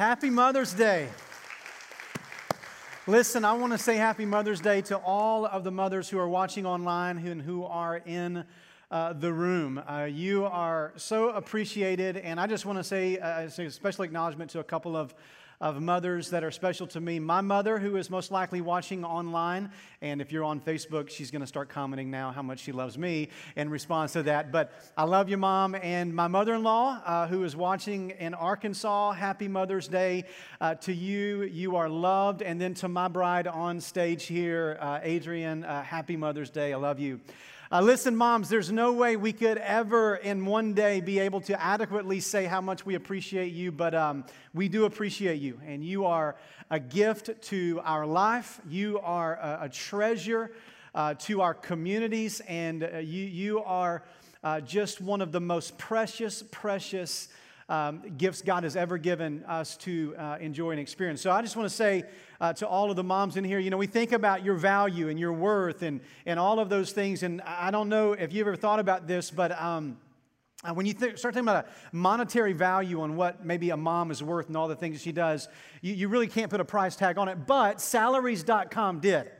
[0.00, 1.08] Happy Mother's Day.
[3.06, 6.26] Listen, I want to say Happy Mother's Day to all of the mothers who are
[6.26, 8.44] watching online and who are in
[8.90, 9.76] uh, the room.
[9.76, 14.60] Uh, you are so appreciated, and I just want to say, uh, special acknowledgement to
[14.60, 15.14] a couple of
[15.60, 17.18] of mothers that are special to me.
[17.18, 19.70] My mother, who is most likely watching online,
[20.00, 22.96] and if you're on Facebook, she's going to start commenting now how much she loves
[22.96, 24.52] me in response to that.
[24.52, 25.74] But I love you, Mom.
[25.74, 30.24] And my mother in law, uh, who is watching in Arkansas, happy Mother's Day
[30.60, 31.42] uh, to you.
[31.42, 32.40] You are loved.
[32.40, 36.72] And then to my bride on stage here, uh, Adrian, uh, happy Mother's Day.
[36.72, 37.20] I love you.
[37.72, 41.62] Uh, listen, moms, there's no way we could ever in one day be able to
[41.62, 45.56] adequately say how much we appreciate you, but um, we do appreciate you.
[45.64, 46.34] And you are
[46.68, 50.50] a gift to our life, you are a, a treasure
[50.96, 54.02] uh, to our communities, and uh, you, you are
[54.42, 57.28] uh, just one of the most precious, precious
[57.70, 61.22] um, gifts God has ever given us to uh, enjoy and experience.
[61.22, 62.02] So I just want to say
[62.40, 65.08] uh, to all of the moms in here, you know, we think about your value
[65.08, 67.22] and your worth and, and all of those things.
[67.22, 69.58] And I don't know if you've ever thought about this, but.
[69.58, 69.96] Um,
[70.62, 74.10] uh, when you th- start thinking about a monetary value on what maybe a mom
[74.10, 75.48] is worth and all the things she does,
[75.80, 77.46] you, you really can't put a price tag on it.
[77.46, 79.30] But salaries.com did.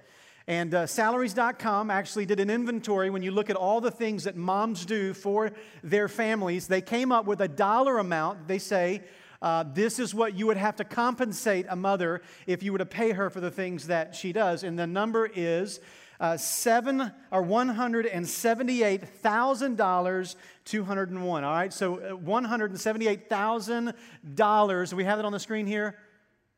[0.51, 4.35] And uh, salaries.com actually did an inventory when you look at all the things that
[4.35, 5.53] moms do for
[5.85, 6.67] their families.
[6.67, 8.49] They came up with a dollar amount.
[8.49, 9.05] They say,
[9.41, 12.85] uh, this is what you would have to compensate a mother if you were to
[12.85, 14.65] pay her for the things that she does.
[14.65, 15.79] And the number is
[16.19, 20.35] uh, seven or one hundred and seventy-eight thousand dollars,
[20.65, 21.45] two hundred and one.
[21.45, 23.95] All right, so uh, one hundred and seventy-eight thousand
[24.35, 24.93] dollars.
[24.93, 25.97] We have it on the screen here.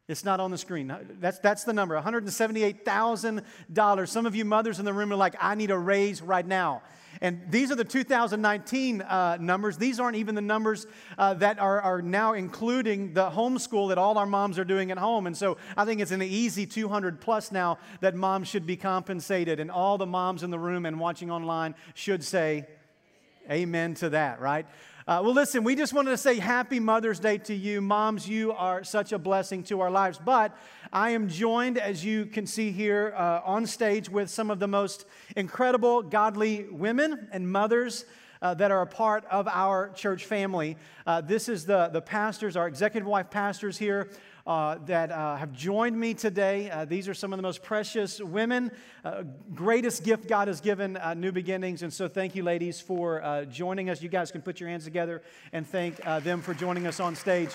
[0.09, 0.93] It's not on the screen.
[1.21, 4.09] That's, that's the number $178,000.
[4.09, 6.83] Some of you mothers in the room are like, I need a raise right now.
[7.21, 9.77] And these are the 2019 uh, numbers.
[9.77, 14.19] These aren't even the numbers uh, that are, are now including the homeschool that all
[14.19, 15.29] our moms are doing at home.
[15.29, 19.61] And so I think it's an easy 200 plus now that moms should be compensated.
[19.61, 22.67] And all the moms in the room and watching online should say,
[23.51, 24.67] Amen to that, right?
[25.05, 27.81] Uh, well, listen, we just wanted to say happy Mother's Day to you.
[27.81, 30.21] Moms, you are such a blessing to our lives.
[30.25, 30.57] But
[30.93, 34.69] I am joined, as you can see here, uh, on stage with some of the
[34.69, 38.05] most incredible, godly women and mothers.
[38.41, 40.77] Uh, that are a part of our church family.
[41.07, 44.09] Uh, this is the, the pastors, our executive wife pastors here
[44.47, 46.71] uh, that uh, have joined me today.
[46.71, 48.71] Uh, these are some of the most precious women,
[49.05, 49.23] uh,
[49.55, 51.83] greatest gift God has given uh, New Beginnings.
[51.83, 54.03] And so, thank you, ladies, for joining us.
[54.03, 57.51] You guys can put your hands together and thank them for joining us on stage.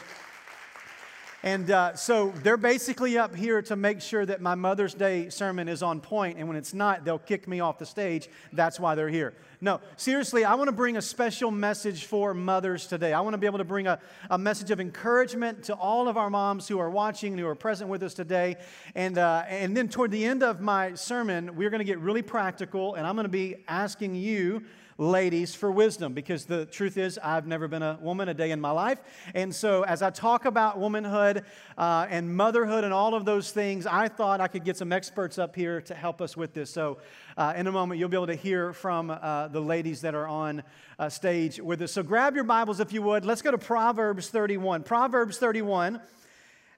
[1.43, 5.67] And uh, so they're basically up here to make sure that my Mother's Day sermon
[5.67, 8.27] is on point, and when it's not, they'll kick me off the stage.
[8.53, 9.35] That's why they're here.
[9.61, 13.13] No, seriously, I want to bring a special message for mothers today.
[13.13, 13.99] I want to be able to bring a,
[14.31, 17.55] a message of encouragement to all of our moms who are watching and who are
[17.55, 18.55] present with us today.
[18.95, 22.23] And, uh, and then toward the end of my sermon, we're going to get really
[22.23, 24.63] practical, and I'm going to be asking you
[24.97, 28.59] ladies for wisdom because the truth is, I've never been a woman a day in
[28.59, 28.99] my life.
[29.35, 31.43] And so, as I talk about womanhood
[31.77, 35.37] uh, and motherhood and all of those things, I thought I could get some experts
[35.37, 36.71] up here to help us with this.
[36.71, 36.97] So,
[37.37, 40.27] uh, in a moment, you'll be able to hear from uh, the ladies that are
[40.27, 40.63] on
[40.97, 41.91] uh, stage with us.
[41.91, 43.25] So, grab your Bibles if you would.
[43.25, 44.83] Let's go to Proverbs 31.
[44.83, 46.01] Proverbs 31.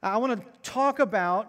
[0.03, 1.47] I want to talk about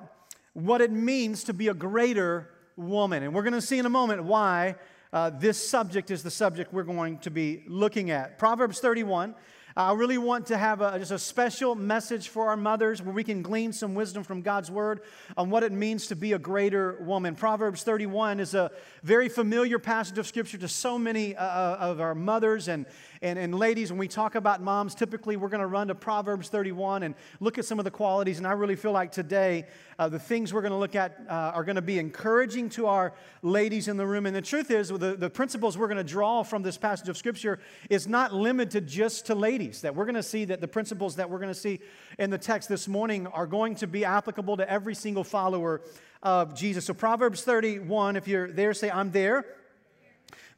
[0.52, 3.22] what it means to be a greater woman.
[3.22, 4.76] And we're going to see in a moment why
[5.12, 8.38] uh, this subject is the subject we're going to be looking at.
[8.38, 9.34] Proverbs 31.
[9.76, 13.22] I really want to have a, just a special message for our mothers where we
[13.22, 15.03] can glean some wisdom from God's word
[15.37, 17.37] on what it means to be a greater woman.
[17.37, 18.72] Proverbs 31 is a
[19.04, 22.84] very familiar passage of scripture to so many uh, uh of our mothers and,
[23.22, 26.48] and, and ladies, when we talk about moms, typically we're going to run to Proverbs
[26.48, 28.38] 31 and look at some of the qualities.
[28.38, 29.66] And I really feel like today,
[29.98, 32.86] uh, the things we're going to look at uh, are going to be encouraging to
[32.86, 34.25] our ladies in the room.
[34.25, 37.16] And the truth is, the, the principles we're going to draw from this passage of
[37.19, 37.60] Scripture
[37.91, 39.82] is not limited just to ladies.
[39.82, 41.81] That we're going to see that the principles that we're going to see
[42.19, 45.82] in the text this morning are going to be applicable to every single follower
[46.23, 46.87] of Jesus.
[46.87, 49.44] So, Proverbs 31, if you're there, say, I'm there.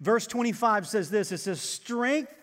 [0.01, 2.42] Verse 25 says this it says, Strength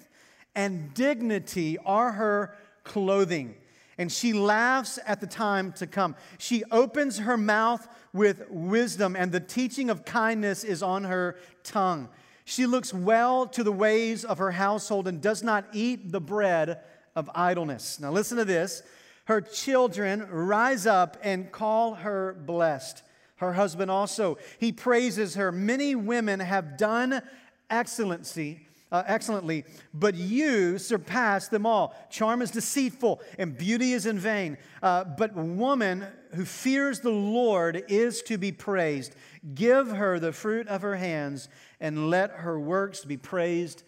[0.60, 2.54] and dignity are her
[2.84, 3.56] clothing.
[3.98, 6.18] And she laughs at the time to come.
[6.38, 12.10] She opens her mouth with wisdom, and the teaching of kindness is on her tongue.
[12.44, 16.82] She looks well to the ways of her household and does not eat the bread
[17.16, 17.98] of idleness.
[17.98, 18.84] Now, listen to this.
[19.26, 23.02] Her children rise up and call her blessed.
[23.38, 25.54] Her husband also, he praises her.
[25.54, 27.22] Many women have done
[27.70, 31.96] excellency uh, excellently, but you surpass them all.
[32.10, 34.58] Charm is deceitful and beauty is in vain.
[34.82, 39.16] Uh, but woman who fears the Lord is to be praised.
[39.54, 41.50] Give her the fruit of her hands
[41.80, 43.84] and let her works be praised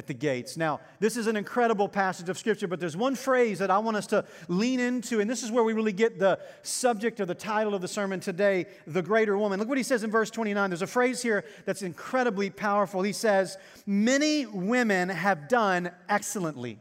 [0.00, 0.56] at the gates.
[0.56, 3.98] Now, this is an incredible passage of Scripture, but there's one phrase that I want
[3.98, 7.34] us to lean into, and this is where we really get the subject or the
[7.34, 9.58] title of the sermon today the greater woman.
[9.60, 10.70] Look what he says in verse 29.
[10.70, 13.02] There's a phrase here that's incredibly powerful.
[13.02, 16.78] He says, Many women have done excellently.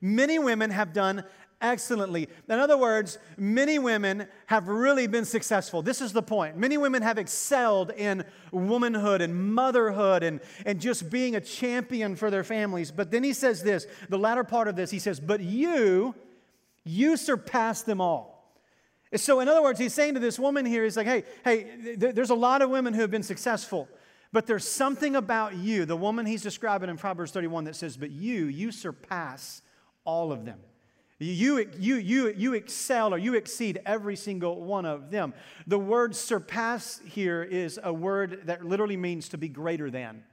[0.00, 1.24] Many women have done
[1.62, 2.28] excellently.
[2.48, 5.80] In other words, many women have really been successful.
[5.80, 6.56] This is the point.
[6.56, 12.30] Many women have excelled in womanhood and motherhood and, and just being a champion for
[12.30, 12.90] their families.
[12.90, 16.14] But then he says this the latter part of this, he says, But you,
[16.84, 18.32] you surpass them all.
[19.14, 22.30] So, in other words, he's saying to this woman here, he's like, Hey, hey, there's
[22.30, 23.88] a lot of women who have been successful.
[24.32, 28.10] But there's something about you, the woman he's describing in Proverbs 31, that says, But
[28.10, 29.62] you, you surpass
[30.04, 30.58] all of them.
[31.22, 35.34] You, you, you, you excel or you exceed every single one of them.
[35.66, 40.24] The word surpass here is a word that literally means to be greater than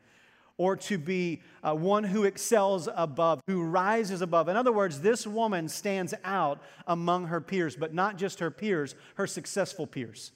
[0.57, 4.49] or to be uh, one who excels above, who rises above.
[4.49, 8.93] In other words, this woman stands out among her peers, but not just her peers,
[9.15, 10.33] her successful peers.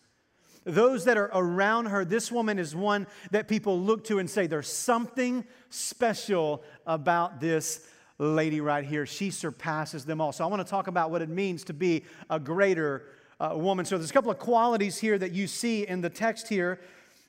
[0.64, 4.48] Those that are around her, this woman is one that people look to and say,
[4.48, 7.86] There's something special about this
[8.24, 9.06] lady right here.
[9.06, 10.32] She surpasses them all.
[10.32, 13.04] So I want to talk about what it means to be a greater
[13.40, 13.86] uh, woman.
[13.86, 16.80] So there's a couple of qualities here that you see in the text here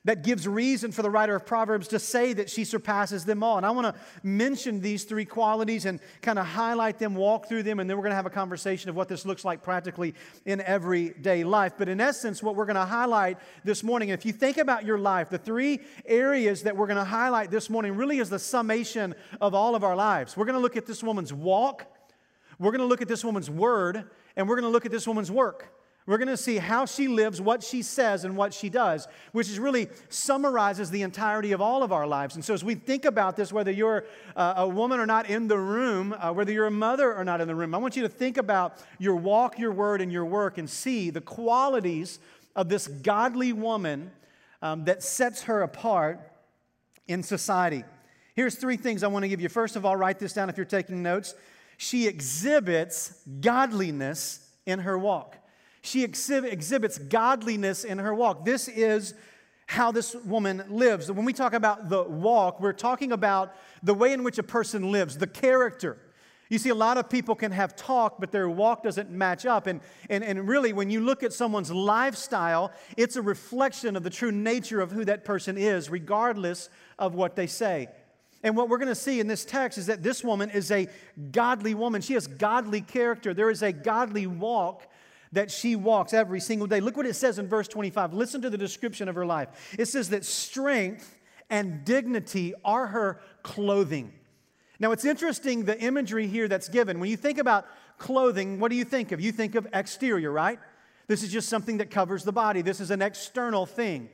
[0.05, 3.57] that gives reason for the writer of Proverbs to say that she surpasses them all.
[3.57, 7.63] And I want to mention these three qualities and kind of highlight them, walk through
[7.63, 10.13] them, and then we're going to have a conversation of what this looks like practically
[10.45, 11.73] in everyday life.
[11.77, 14.99] But in essence, what we're going to highlight this morning, if you think about your
[14.99, 19.15] life, the three areas that we're going to highlight this morning really is the summation
[19.41, 20.37] of all of our lives.
[20.37, 21.87] We're going to look at this woman's walk,
[22.59, 24.05] we're going to look at this woman's word,
[24.35, 25.73] and we're going to look at this woman's work.
[26.07, 29.49] We're going to see how she lives, what she says, and what she does, which
[29.49, 32.35] is really summarizes the entirety of all of our lives.
[32.35, 34.05] And so, as we think about this, whether you're
[34.35, 37.41] uh, a woman or not in the room, uh, whether you're a mother or not
[37.41, 40.25] in the room, I want you to think about your walk, your word, and your
[40.25, 42.19] work and see the qualities
[42.55, 44.11] of this godly woman
[44.61, 46.19] um, that sets her apart
[47.07, 47.83] in society.
[48.35, 49.49] Here's three things I want to give you.
[49.49, 51.33] First of all, write this down if you're taking notes.
[51.77, 55.37] She exhibits godliness in her walk.
[55.85, 58.43] She exhibits godliness in her walk.
[58.43, 59.13] This is
[59.67, 61.11] how this woman lives.
[61.11, 64.91] When we talk about the walk, we're talking about the way in which a person
[64.91, 65.97] lives, the character.
[66.49, 69.67] You see, a lot of people can have talk, but their walk doesn't match up.
[69.67, 74.11] And, and, and really, when you look at someone's lifestyle, it's a reflection of the
[74.11, 77.89] true nature of who that person is, regardless of what they say.
[78.43, 80.87] And what we're going to see in this text is that this woman is a
[81.31, 82.01] godly woman.
[82.01, 83.33] She has godly character.
[83.33, 84.87] There is a godly walk
[85.35, 86.79] that she walks every single day.
[86.79, 88.13] Look what it says in verse 25.
[88.13, 89.75] Listen to the description of her life.
[89.77, 91.17] It says that strength
[91.49, 94.11] and dignity are her clothing.
[94.79, 96.99] Now, it's interesting the imagery here that's given.
[96.99, 97.65] When you think about
[97.97, 99.21] clothing, what do you think of?
[99.21, 100.59] You think of exterior, right?
[101.07, 104.09] This is just something that covers the body, this is an external thing.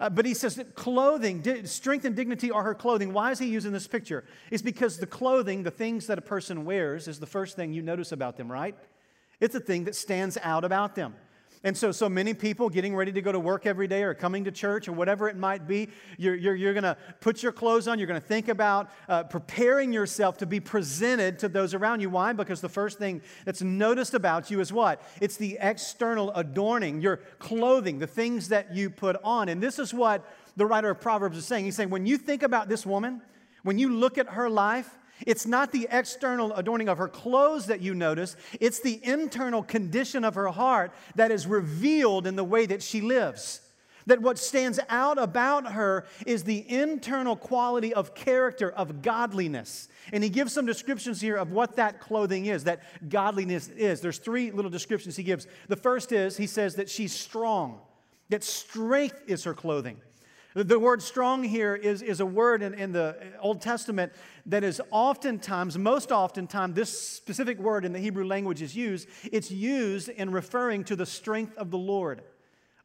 [0.00, 3.12] Uh, but he says that clothing, di- strength and dignity are her clothing.
[3.12, 4.24] Why is he using this picture?
[4.50, 7.82] It's because the clothing, the things that a person wears, is the first thing you
[7.82, 8.76] notice about them, right?
[9.40, 11.14] It's a thing that stands out about them.
[11.64, 14.44] And so, so many people getting ready to go to work every day or coming
[14.44, 17.88] to church or whatever it might be, you're, you're, you're going to put your clothes
[17.88, 17.98] on.
[17.98, 22.10] You're going to think about uh, preparing yourself to be presented to those around you.
[22.10, 22.32] Why?
[22.32, 25.02] Because the first thing that's noticed about you is what?
[25.20, 29.48] It's the external adorning, your clothing, the things that you put on.
[29.48, 30.24] And this is what
[30.56, 31.64] the writer of Proverbs is saying.
[31.64, 33.20] He's saying, when you think about this woman,
[33.64, 37.80] when you look at her life, it's not the external adorning of her clothes that
[37.80, 42.66] you notice, it's the internal condition of her heart that is revealed in the way
[42.66, 43.60] that she lives.
[44.06, 49.88] That what stands out about her is the internal quality of character, of godliness.
[50.14, 54.00] And he gives some descriptions here of what that clothing is, that godliness is.
[54.00, 55.46] There's three little descriptions he gives.
[55.68, 57.80] The first is he says that she's strong,
[58.30, 60.00] that strength is her clothing.
[60.64, 64.12] The word strong here is, is a word in, in the Old Testament
[64.46, 69.06] that is oftentimes, most oftentimes, this specific word in the Hebrew language is used.
[69.30, 72.22] It's used in referring to the strength of the Lord.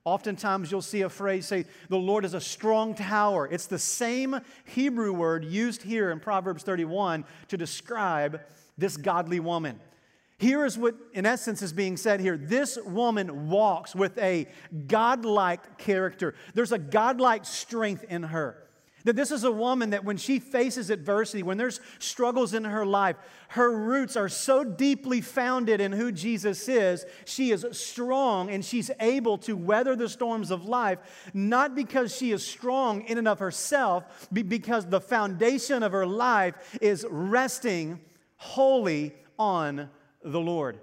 [0.06, 3.48] Oftentimes, you'll see a phrase say, The Lord is a strong tower.
[3.52, 8.42] It's the same Hebrew word used here in Proverbs 31 to describe
[8.78, 9.80] this godly woman.
[10.38, 12.38] Here is what, in essence, is being said here.
[12.38, 14.48] This woman walks with a
[14.88, 16.36] godlike character.
[16.54, 18.64] There's a godlike strength in her.
[19.06, 22.86] That this is a woman that when she faces adversity, when there's struggles in her
[22.86, 23.18] life,
[23.50, 28.90] her roots are so deeply founded in who Jesus is, she is strong and she's
[29.02, 31.00] able to weather the storms of life,
[31.34, 36.08] not because she is strong in and of herself, but because the foundation of her
[36.08, 38.00] life is resting
[38.38, 39.90] wholly on
[40.24, 40.80] the Lord.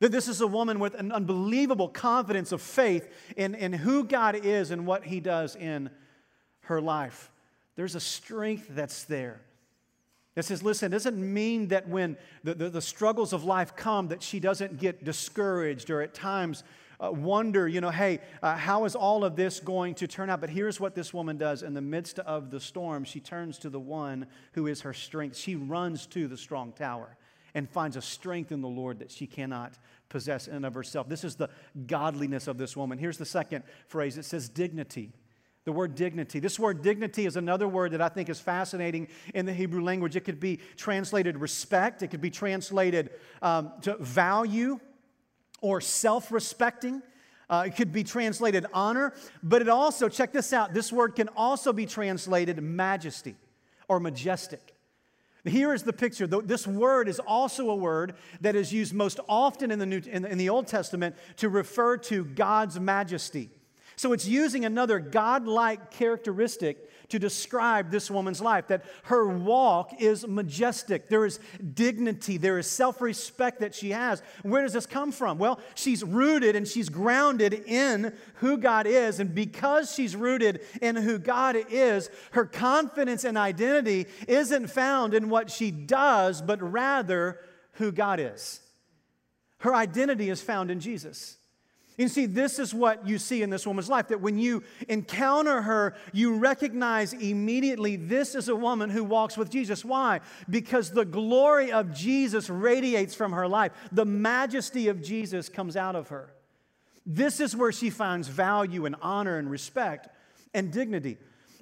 [0.00, 4.36] That this is a woman with an unbelievable confidence of faith in, in who God
[4.36, 5.90] is and what He does in
[6.62, 7.30] her life.
[7.76, 9.40] There's a strength that's there.
[10.34, 14.08] That says, listen, it doesn't mean that when the, the, the struggles of life come
[14.08, 16.64] that she doesn't get discouraged or at times
[17.00, 20.40] uh, wonder, you know, hey, uh, how is all of this going to turn out?
[20.40, 23.70] But here's what this woman does in the midst of the storm she turns to
[23.70, 25.36] the one who is her strength.
[25.36, 27.16] She runs to the strong tower
[27.54, 31.08] and finds a strength in the Lord that she cannot possess in and of herself.
[31.08, 31.48] This is the
[31.86, 32.98] godliness of this woman.
[32.98, 35.12] Here's the second phrase it says dignity.
[35.64, 36.40] The word dignity.
[36.40, 40.14] This word dignity is another word that I think is fascinating in the Hebrew language.
[40.14, 44.78] It could be translated respect, it could be translated um, to value
[45.62, 47.02] or self respecting.
[47.48, 51.28] Uh, it could be translated honor, but it also, check this out, this word can
[51.36, 53.36] also be translated majesty
[53.86, 54.73] or majestic.
[55.44, 56.26] Here is the picture.
[56.26, 60.38] This word is also a word that is used most often in the, New, in
[60.38, 63.50] the Old Testament to refer to God's majesty.
[63.96, 70.26] So it's using another godlike characteristic to describe this woman's life that her walk is
[70.26, 71.08] majestic.
[71.08, 71.38] There is
[71.74, 74.20] dignity, there is self respect that she has.
[74.42, 75.38] Where does this come from?
[75.38, 79.20] Well, she's rooted and she's grounded in who God is.
[79.20, 85.30] And because she's rooted in who God is, her confidence and identity isn't found in
[85.30, 87.38] what she does, but rather
[87.74, 88.58] who God is.
[89.58, 91.36] Her identity is found in Jesus.
[91.96, 95.62] You see, this is what you see in this woman's life that when you encounter
[95.62, 99.84] her, you recognize immediately this is a woman who walks with Jesus.
[99.84, 100.20] Why?
[100.50, 105.94] Because the glory of Jesus radiates from her life, the majesty of Jesus comes out
[105.94, 106.32] of her.
[107.06, 110.08] This is where she finds value and honor and respect
[110.52, 111.16] and dignity.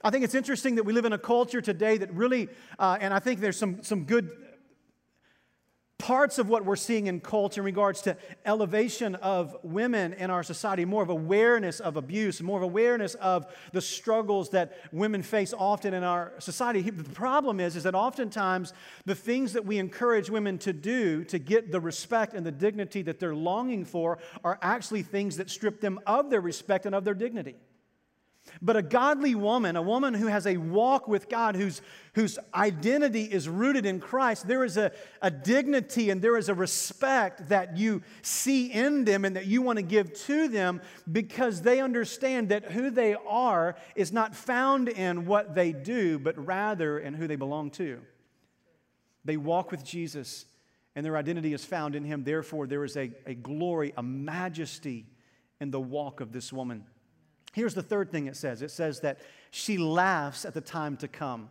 [0.04, 2.48] I think it's interesting that we live in a culture today that really,
[2.78, 4.30] uh, and I think there's some, some good
[6.02, 10.42] parts of what we're seeing in culture in regards to elevation of women in our
[10.42, 15.54] society, more of awareness of abuse, more of awareness of the struggles that women face
[15.56, 16.82] often in our society.
[16.82, 18.72] The problem is, is that oftentimes
[19.06, 23.02] the things that we encourage women to do to get the respect and the dignity
[23.02, 27.04] that they're longing for are actually things that strip them of their respect and of
[27.04, 27.54] their dignity.
[28.60, 31.80] But a godly woman, a woman who has a walk with God, whose,
[32.14, 34.92] whose identity is rooted in Christ, there is a,
[35.22, 39.62] a dignity and there is a respect that you see in them and that you
[39.62, 40.80] want to give to them
[41.10, 46.44] because they understand that who they are is not found in what they do, but
[46.44, 48.00] rather in who they belong to.
[49.24, 50.46] They walk with Jesus
[50.94, 52.24] and their identity is found in Him.
[52.24, 55.06] Therefore, there is a, a glory, a majesty
[55.60, 56.84] in the walk of this woman.
[57.52, 59.18] Here's the third thing it says it says that
[59.50, 61.50] she laughs at the time to come.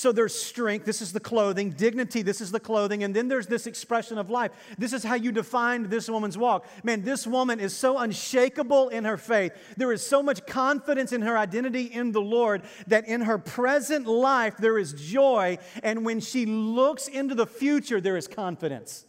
[0.00, 3.48] So there's strength, this is the clothing, dignity, this is the clothing, and then there's
[3.48, 4.50] this expression of life.
[4.78, 6.66] This is how you defined this woman's walk.
[6.82, 9.52] Man, this woman is so unshakable in her faith.
[9.76, 14.06] There is so much confidence in her identity in the Lord that in her present
[14.06, 19.04] life there is joy, and when she looks into the future, there is confidence.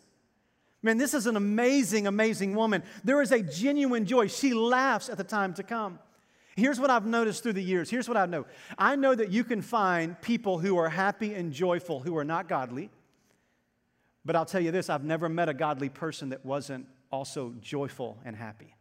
[0.83, 2.83] Man, this is an amazing, amazing woman.
[3.03, 4.27] There is a genuine joy.
[4.27, 5.99] She laughs at the time to come.
[6.55, 7.89] Here's what I've noticed through the years.
[7.89, 8.45] Here's what I know
[8.77, 12.47] I know that you can find people who are happy and joyful who are not
[12.47, 12.89] godly.
[14.23, 18.17] But I'll tell you this I've never met a godly person that wasn't also joyful
[18.25, 18.75] and happy.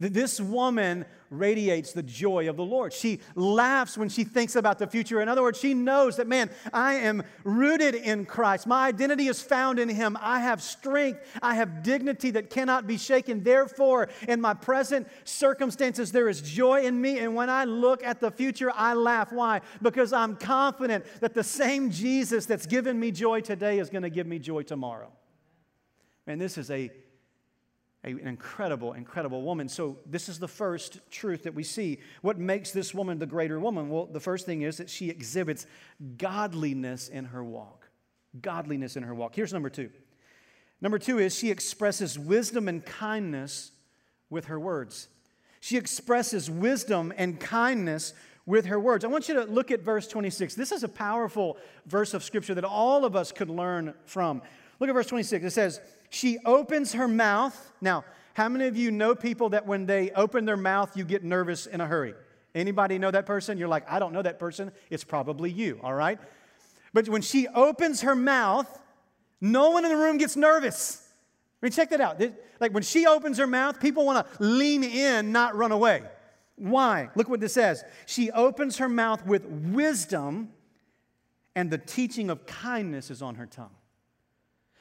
[0.00, 2.92] This woman radiates the joy of the Lord.
[2.92, 5.20] She laughs when she thinks about the future.
[5.20, 8.66] In other words, she knows that, man, I am rooted in Christ.
[8.66, 10.18] My identity is found in Him.
[10.20, 11.20] I have strength.
[11.40, 13.42] I have dignity that cannot be shaken.
[13.42, 17.18] Therefore, in my present circumstances, there is joy in me.
[17.18, 19.32] And when I look at the future, I laugh.
[19.32, 19.60] Why?
[19.80, 24.10] Because I'm confident that the same Jesus that's given me joy today is going to
[24.10, 25.12] give me joy tomorrow.
[26.26, 26.90] Man, this is a
[28.04, 29.68] an incredible, incredible woman.
[29.68, 32.00] So, this is the first truth that we see.
[32.20, 33.88] What makes this woman the greater woman?
[33.88, 35.66] Well, the first thing is that she exhibits
[36.18, 37.88] godliness in her walk.
[38.40, 39.34] Godliness in her walk.
[39.36, 39.90] Here's number two.
[40.80, 43.70] Number two is she expresses wisdom and kindness
[44.30, 45.08] with her words.
[45.60, 48.14] She expresses wisdom and kindness
[48.46, 49.04] with her words.
[49.04, 50.56] I want you to look at verse 26.
[50.56, 51.56] This is a powerful
[51.86, 54.42] verse of scripture that all of us could learn from.
[54.80, 55.44] Look at verse 26.
[55.44, 55.80] It says,
[56.12, 57.72] She opens her mouth.
[57.80, 58.04] Now,
[58.34, 61.64] how many of you know people that when they open their mouth, you get nervous
[61.64, 62.12] in a hurry?
[62.54, 63.56] Anybody know that person?
[63.56, 64.72] You're like, I don't know that person.
[64.90, 66.18] It's probably you, all right?
[66.92, 68.68] But when she opens her mouth,
[69.40, 71.02] no one in the room gets nervous.
[71.62, 72.20] I mean, check that out.
[72.60, 76.02] Like when she opens her mouth, people want to lean in, not run away.
[76.56, 77.08] Why?
[77.14, 77.82] Look what this says.
[78.04, 80.50] She opens her mouth with wisdom,
[81.56, 83.74] and the teaching of kindness is on her tongue.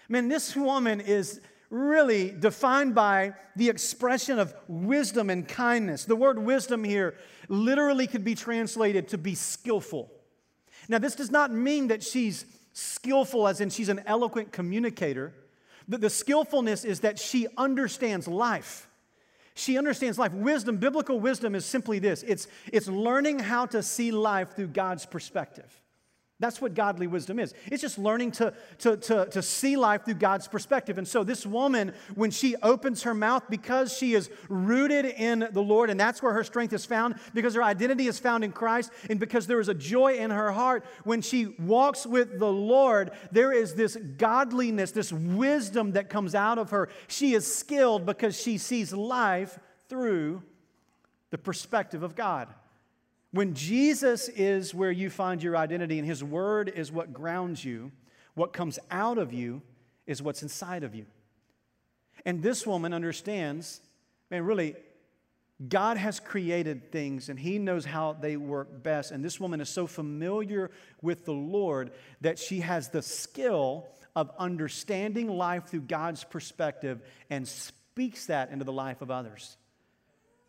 [0.09, 6.05] Man, this woman is really defined by the expression of wisdom and kindness.
[6.05, 7.15] The word wisdom here
[7.47, 10.11] literally could be translated to be skillful.
[10.89, 15.33] Now, this does not mean that she's skillful as in she's an eloquent communicator.
[15.87, 18.89] The, the skillfulness is that she understands life.
[19.53, 20.33] She understands life.
[20.33, 25.05] Wisdom, biblical wisdom, is simply this it's, it's learning how to see life through God's
[25.05, 25.80] perspective.
[26.41, 27.53] That's what godly wisdom is.
[27.67, 30.97] It's just learning to, to, to, to see life through God's perspective.
[30.97, 35.61] And so, this woman, when she opens her mouth, because she is rooted in the
[35.61, 38.91] Lord, and that's where her strength is found, because her identity is found in Christ,
[39.07, 43.11] and because there is a joy in her heart, when she walks with the Lord,
[43.31, 46.89] there is this godliness, this wisdom that comes out of her.
[47.07, 50.41] She is skilled because she sees life through
[51.29, 52.47] the perspective of God.
[53.31, 57.91] When Jesus is where you find your identity and His Word is what grounds you,
[58.33, 59.61] what comes out of you
[60.05, 61.05] is what's inside of you.
[62.25, 63.81] And this woman understands,
[64.29, 64.75] man, really,
[65.67, 69.11] God has created things and He knows how they work best.
[69.11, 70.69] And this woman is so familiar
[71.01, 77.47] with the Lord that she has the skill of understanding life through God's perspective and
[77.47, 79.55] speaks that into the life of others.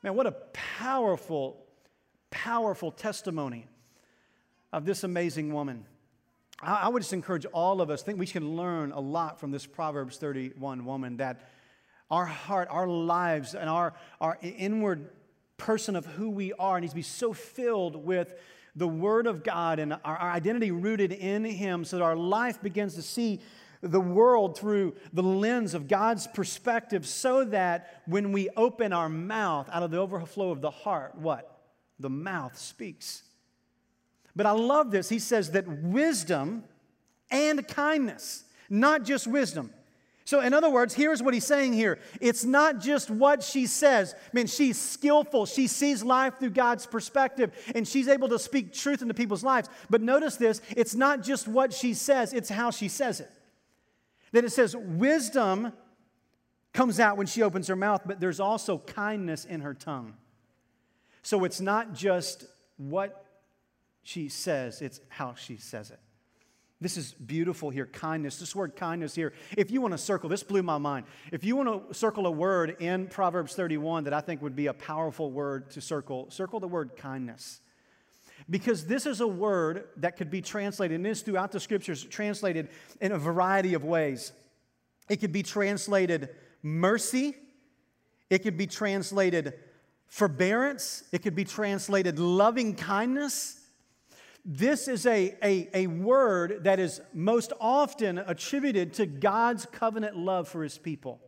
[0.02, 1.64] Man, what a powerful
[2.32, 3.66] powerful testimony
[4.72, 5.84] of this amazing woman.
[6.60, 9.50] I, would just encourage all of us, I think we can learn a lot from
[9.50, 11.48] this Proverbs 31 woman that
[12.10, 15.10] our heart, our lives, and our, our inward
[15.56, 18.34] person of who we are needs to be so filled with
[18.76, 22.62] the Word of God and our, our identity rooted in Him so that our life
[22.62, 23.40] begins to see
[23.80, 29.68] the world through the lens of God's perspective so that when we open our mouth
[29.72, 31.51] out of the overflow of the heart, what?
[32.02, 33.23] The mouth speaks.
[34.34, 35.08] But I love this.
[35.08, 36.65] He says that wisdom
[37.30, 39.73] and kindness, not just wisdom.
[40.25, 44.15] So, in other words, here's what he's saying here it's not just what she says.
[44.15, 45.47] I mean, she's skillful.
[45.47, 49.69] She sees life through God's perspective, and she's able to speak truth into people's lives.
[49.91, 53.30] But notice this it's not just what she says, it's how she says it.
[54.32, 55.73] That it says wisdom
[56.73, 60.15] comes out when she opens her mouth, but there's also kindness in her tongue.
[61.23, 62.45] So it's not just
[62.76, 63.25] what
[64.02, 66.00] she says, it's how she says it.
[66.82, 67.87] This is beautiful here.
[67.87, 68.41] Kindness.
[68.41, 69.32] This word kindness here.
[69.56, 71.06] If you want to circle, this blew my mind.
[71.30, 74.67] If you want to circle a word in Proverbs 31 that I think would be
[74.67, 77.61] a powerful word to circle, circle the word kindness.
[78.50, 82.69] Because this is a word that could be translated, and is throughout the scriptures translated
[83.00, 84.32] in a variety of ways.
[85.08, 86.30] It could be translated
[86.65, 87.37] mercy,
[88.28, 89.54] it could be translated
[90.12, 93.58] forbearance, it could be translated loving kindness.
[94.44, 100.48] This is a, a, a word that is most often attributed to God's covenant love
[100.48, 101.18] for his people.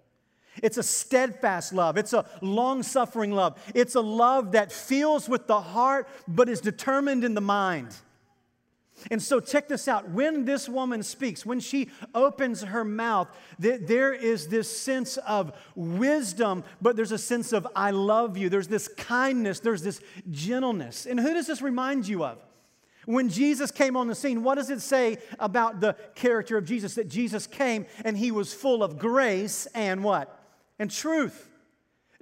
[0.62, 1.96] It's a steadfast love.
[1.96, 3.58] It's a long suffering love.
[3.74, 7.96] It's a love that feels with the heart but is determined in the mind.
[9.10, 10.10] And so, check this out.
[10.10, 13.28] When this woman speaks, when she opens her mouth,
[13.58, 18.48] there is this sense of wisdom, but there's a sense of I love you.
[18.48, 21.06] There's this kindness, there's this gentleness.
[21.06, 22.38] And who does this remind you of?
[23.06, 26.94] When Jesus came on the scene, what does it say about the character of Jesus?
[26.94, 30.40] That Jesus came and he was full of grace and what?
[30.78, 31.50] And truth.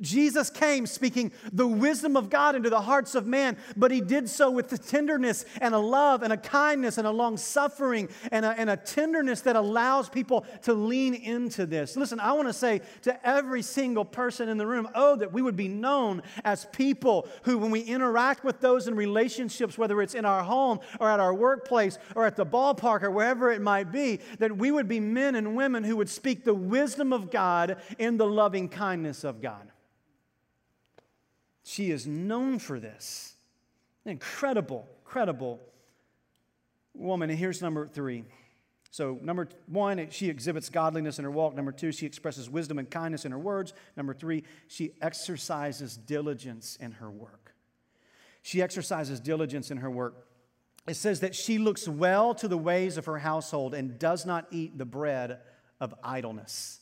[0.02, 4.28] Jesus came speaking the wisdom of God into the hearts of man, but he did
[4.28, 8.44] so with the tenderness and a love and a kindness and a long suffering and
[8.44, 11.96] a, and a tenderness that allows people to lean into this.
[11.96, 15.40] Listen, I want to say to every single person in the room, oh, that we
[15.40, 20.14] would be known as people who, when we interact with those in relationships, whether it's
[20.14, 23.92] in our home or at our workplace or at the ballpark or wherever it might
[23.92, 27.76] be, that we would be men and women who would speak the wisdom of God
[27.98, 29.70] in the loving kindness of God.
[31.64, 33.34] She is known for this.
[34.04, 35.60] Incredible, incredible
[36.94, 37.30] woman.
[37.30, 38.24] And here's number three.
[38.90, 41.54] So, number one, she exhibits godliness in her walk.
[41.54, 43.72] Number two, she expresses wisdom and kindness in her words.
[43.96, 47.54] Number three, she exercises diligence in her work.
[48.42, 50.26] She exercises diligence in her work.
[50.86, 54.46] It says that she looks well to the ways of her household and does not
[54.50, 55.38] eat the bread
[55.80, 56.81] of idleness.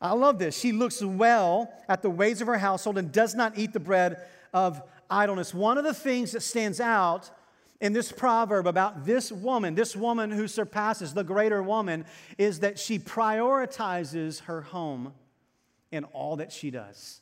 [0.00, 0.58] I love this.
[0.58, 4.18] She looks well at the ways of her household and does not eat the bread
[4.52, 5.54] of idleness.
[5.54, 7.30] One of the things that stands out
[7.80, 12.04] in this proverb about this woman, this woman who surpasses the greater woman,
[12.38, 15.12] is that she prioritizes her home
[15.92, 17.20] in all that she does.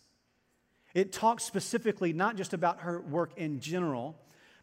[0.94, 4.16] It talks specifically not just about her work in general,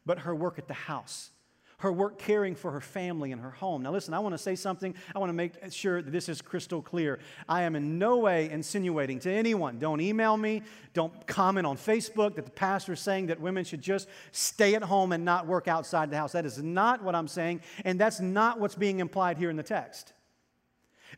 [0.06, 1.30] but her work at the house
[1.82, 3.84] her work caring for her family and her home.
[3.84, 4.94] Now, listen, I want to say something.
[5.14, 7.20] I want to make sure that this is crystal clear.
[7.50, 10.64] I am in no way insinuating to anyone, don't email me,
[10.94, 14.84] don't comment on Facebook that the pastor is saying that women should just stay at
[14.84, 16.32] home and not work outside the house.
[16.34, 19.64] That is not what I'm saying, and that's not what's being implied here in the
[19.64, 20.14] text.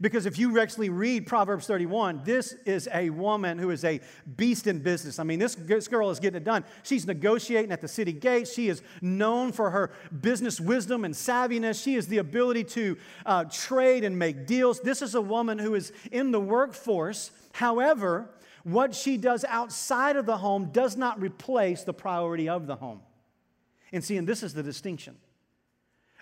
[0.02, 4.00] Because if you actually read Proverbs 31, this is a woman who is a
[4.36, 5.20] beast in business.
[5.20, 6.64] I mean, this, this girl is getting it done.
[6.84, 8.54] She's negotiating at the city gates.
[8.54, 11.84] She is known for her business wisdom and savviness.
[11.84, 14.80] She has the ability to uh, trade and make deals.
[14.80, 17.32] This is a woman who is in the workforce.
[17.54, 18.30] However,
[18.64, 23.02] what she does outside of the home does not replace the priority of the home.
[23.92, 25.18] And see, and this is the distinction.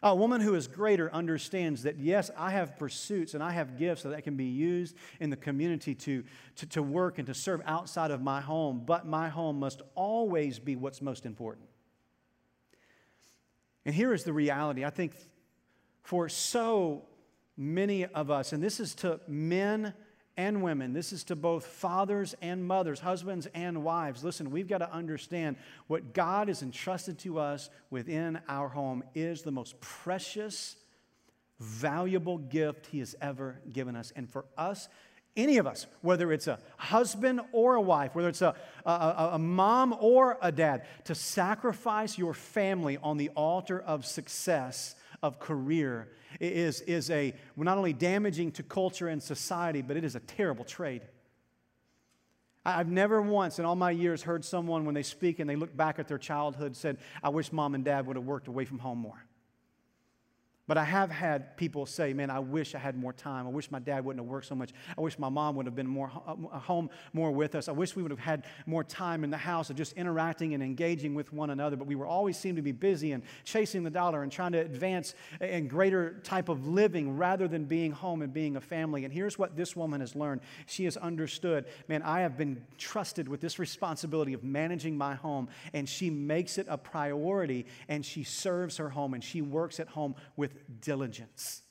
[0.03, 4.01] A woman who is greater understands that, yes, I have pursuits and I have gifts
[4.01, 6.23] that can be used in the community to,
[6.55, 10.57] to, to work and to serve outside of my home, but my home must always
[10.57, 11.67] be what's most important.
[13.85, 14.83] And here is the reality.
[14.85, 15.13] I think
[16.01, 17.03] for so
[17.55, 19.93] many of us, and this is to men
[20.41, 20.91] and women.
[20.91, 24.23] This is to both fathers and mothers, husbands and wives.
[24.23, 29.43] Listen, we've got to understand what God has entrusted to us within our home is
[29.43, 30.77] the most precious,
[31.59, 34.11] valuable gift He has ever given us.
[34.15, 34.89] And for us,
[35.37, 39.39] any of us, whether it's a husband or a wife, whether it's a, a, a,
[39.39, 46.09] mom or a dad, to sacrifice your family on the altar of success, of career,
[46.39, 50.63] is, is a, not only damaging to culture and society, but it is a terrible
[50.63, 51.01] trade.
[52.63, 55.75] I've never once in all my years heard someone, when they speak and they look
[55.75, 58.79] back at their childhood, said, I wish mom and dad would have worked away from
[58.79, 59.25] home more.
[60.67, 63.47] But I have had people say, man, I wish I had more time.
[63.47, 64.71] I wish my dad wouldn't have worked so much.
[64.97, 67.67] I wish my mom would have been more uh, home more with us.
[67.67, 70.61] I wish we would have had more time in the house of just interacting and
[70.61, 71.75] engaging with one another.
[71.75, 74.59] But we were always seemed to be busy and chasing the dollar and trying to
[74.59, 79.03] advance in greater type of living rather than being home and being a family.
[79.03, 80.41] And here's what this woman has learned.
[80.67, 85.49] She has understood, man, I have been trusted with this responsibility of managing my home.
[85.73, 89.87] And she makes it a priority and she serves her home and she works at
[89.87, 91.61] home with diligence.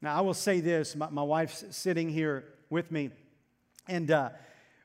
[0.00, 3.10] Now, I will say this my, my wife's sitting here with me,
[3.88, 4.30] and uh,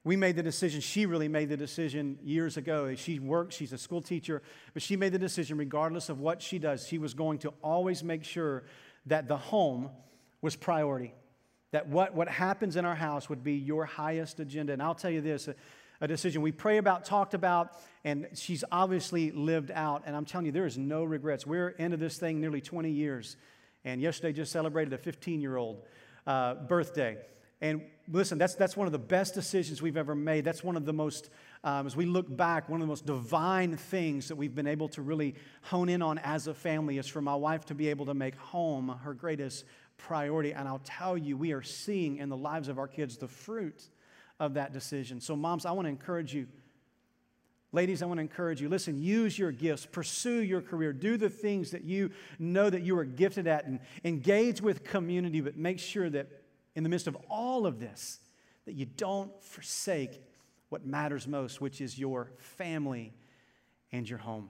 [0.03, 0.79] we made the decision.
[0.79, 2.95] She really made the decision years ago.
[2.95, 4.41] She works, she's a school teacher,
[4.73, 8.03] but she made the decision, regardless of what she does, she was going to always
[8.03, 8.63] make sure
[9.07, 9.89] that the home
[10.41, 11.13] was priority.
[11.71, 14.73] That what, what happens in our house would be your highest agenda.
[14.73, 15.49] And I'll tell you this
[16.01, 20.03] a decision we pray about, talked about, and she's obviously lived out.
[20.05, 21.45] And I'm telling you, there is no regrets.
[21.45, 23.35] We're into this thing nearly 20 years.
[23.83, 25.81] And yesterday just celebrated a 15 year old
[26.25, 27.17] uh, birthday.
[27.59, 27.81] And
[28.11, 30.45] listen, that's, that's one of the best decisions we've ever made.
[30.45, 31.29] That's one of the most,
[31.63, 34.89] um, as we look back, one of the most divine things that we've been able
[34.89, 35.33] to really
[35.63, 38.35] hone in on as a family is for my wife to be able to make
[38.35, 39.65] home her greatest
[39.97, 40.53] priority.
[40.53, 43.89] And I'll tell you, we are seeing in the lives of our kids the fruit
[44.39, 45.19] of that decision.
[45.19, 46.47] So, moms, I want to encourage you.
[47.73, 48.69] Ladies, I want to encourage you.
[48.69, 52.97] Listen, use your gifts, pursue your career, do the things that you know that you
[52.97, 56.27] are gifted at, and engage with community, but make sure that
[56.75, 58.19] in the midst of all of this,
[58.65, 60.21] that you don't forsake
[60.69, 63.13] what matters most, which is your family
[63.91, 64.49] and your home.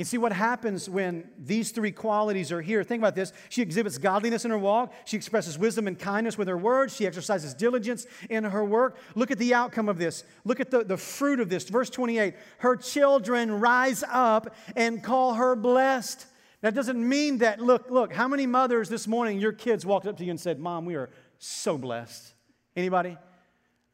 [0.00, 2.82] And see what happens when these three qualities are here.
[2.82, 3.34] Think about this.
[3.50, 4.94] She exhibits godliness in her walk.
[5.04, 6.96] She expresses wisdom and kindness with her words.
[6.96, 8.96] She exercises diligence in her work.
[9.14, 10.24] Look at the outcome of this.
[10.42, 11.68] Look at the, the fruit of this.
[11.68, 16.24] Verse 28 Her children rise up and call her blessed.
[16.62, 20.16] That doesn't mean that, look, look, how many mothers this morning, your kids walked up
[20.16, 22.32] to you and said, Mom, we are so blessed?
[22.74, 23.18] Anybody?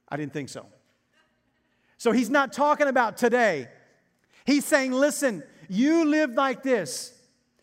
[0.09, 0.67] I didn't think so.
[1.99, 3.67] So he's not talking about today.
[4.47, 7.13] He's saying, listen, you live like this.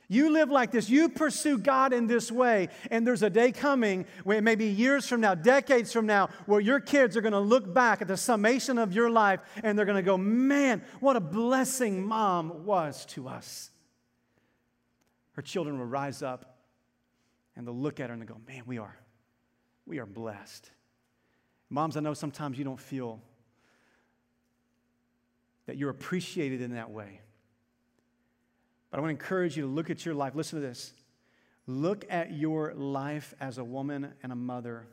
[0.10, 0.89] You live like this.
[0.89, 2.70] You pursue God in this way.
[2.92, 6.80] And there's a day coming, where maybe years from now, decades from now, where your
[6.80, 9.96] kids are going to look back at the summation of your life and they're going
[9.96, 13.72] to go, man, what a blessing mom was to us.
[15.32, 16.58] Her children will rise up
[17.56, 18.96] and they'll look at her and they'll go, man, we are,
[19.88, 20.70] we are blessed.
[21.72, 23.20] Moms, I know sometimes you don't feel
[25.66, 27.22] that you're appreciated in that way.
[28.93, 30.36] But I want to encourage you to look at your life.
[30.36, 30.93] Listen to this.
[31.65, 34.86] Look at your life as a woman and a mother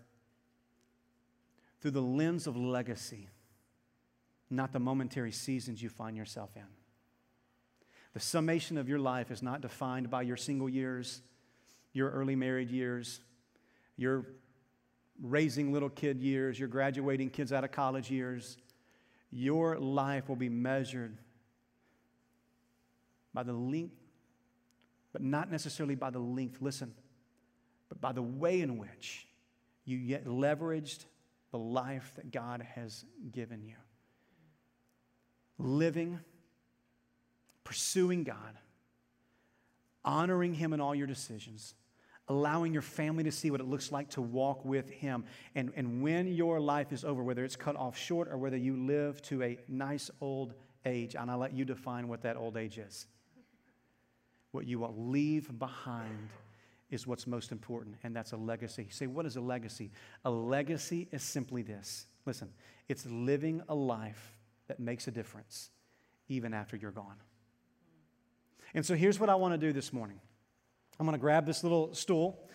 [1.83, 3.29] through the lens of legacy.
[4.49, 6.65] not the momentary seasons you find yourself in.
[8.15, 11.21] The summation of your life is not defined by your single years,
[11.93, 13.21] your early married years,
[13.99, 14.29] your
[15.23, 18.57] raising little kid years, your graduating kids out of college years.
[19.31, 21.19] Your life will be measured
[23.33, 23.97] by the length,
[25.13, 26.95] but not necessarily by the length, listen,
[27.89, 29.27] but by the way in which
[29.85, 31.05] you yet leveraged
[31.51, 33.77] the life that God has given you.
[35.59, 36.21] Living,
[37.65, 38.57] pursuing God,
[40.05, 41.75] honoring Him in all your decisions,
[42.29, 45.25] allowing your family to see what it looks like to walk with Him.
[45.55, 48.77] And, and when your life is over, whether it's cut off short or whether you
[48.77, 50.55] live to a nice old
[50.87, 53.07] age, and I'll let you define what that old age is.
[54.53, 56.29] What you will leave behind
[56.91, 58.89] is what's most important, and that's a legacy.
[58.91, 59.91] Say, what is a legacy?
[60.25, 62.51] A legacy is simply this listen,
[62.89, 64.35] it's living a life
[64.69, 65.71] that makes a difference
[66.29, 67.17] even after you're gone.
[68.75, 70.21] And so here's what I want to do this morning
[70.99, 72.49] I'm going to grab this little stool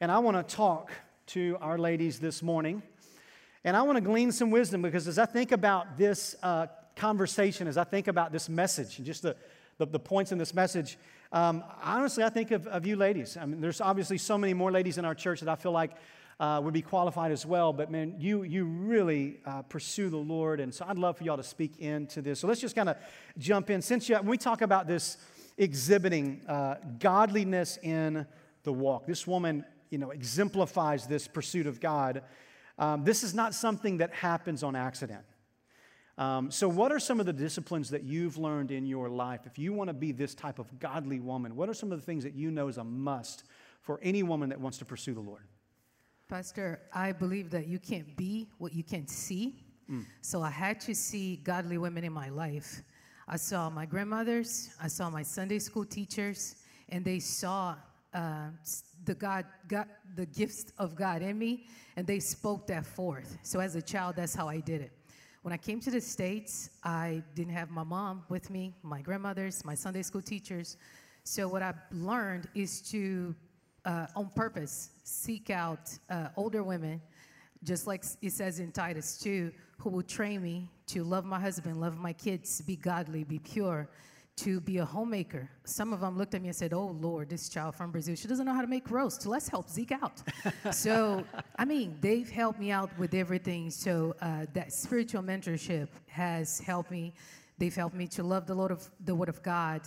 [0.00, 0.90] and I want to talk
[1.28, 2.82] to our ladies this morning.
[3.64, 7.68] And I want to glean some wisdom because as I think about this uh, conversation,
[7.68, 9.36] as I think about this message, and just the,
[9.78, 10.98] the, the points in this message,
[11.32, 13.36] um, honestly, I think of, of you ladies.
[13.36, 15.92] I mean, there's obviously so many more ladies in our church that I feel like
[16.38, 17.72] uh, would be qualified as well.
[17.72, 20.60] But man, you, you really uh, pursue the Lord.
[20.60, 22.40] And so I'd love for y'all to speak into this.
[22.40, 22.96] So let's just kind of
[23.38, 23.80] jump in.
[23.80, 25.16] Since you, when we talk about this
[25.58, 28.26] exhibiting uh, godliness in
[28.64, 29.06] the walk.
[29.06, 32.22] This woman, you know, exemplifies this pursuit of God.
[32.78, 35.22] Um, this is not something that happens on accident.
[36.18, 39.40] Um, so, what are some of the disciplines that you've learned in your life?
[39.46, 42.04] If you want to be this type of godly woman, what are some of the
[42.04, 43.44] things that you know is a must
[43.80, 45.42] for any woman that wants to pursue the Lord?
[46.28, 49.64] Pastor, I believe that you can't be what you can't see.
[49.90, 50.04] Mm.
[50.20, 52.82] So, I had to see godly women in my life.
[53.26, 56.56] I saw my grandmothers, I saw my Sunday school teachers,
[56.90, 57.76] and they saw
[58.12, 58.48] uh,
[59.04, 63.38] the God, God, the gifts of God in me, and they spoke that forth.
[63.42, 64.92] So as a child, that's how I did it.
[65.42, 69.64] When I came to the States, I didn't have my mom with me, my grandmothers,
[69.64, 70.76] my Sunday school teachers.
[71.24, 73.34] So what I learned is to,
[73.84, 77.02] uh, on purpose, seek out uh, older women,
[77.64, 81.80] just like it says in Titus 2, who will train me to love my husband,
[81.80, 83.88] love my kids, be godly, be pure,
[84.36, 85.50] to be a homemaker.
[85.64, 88.28] Some of them looked at me and said, Oh Lord, this child from Brazil, she
[88.28, 89.26] doesn't know how to make roast.
[89.26, 90.22] Let's help Zeke out.
[90.74, 91.24] so,
[91.58, 93.70] I mean, they've helped me out with everything.
[93.70, 97.12] So, uh, that spiritual mentorship has helped me.
[97.58, 99.82] They've helped me to love the Lord of the Word of God,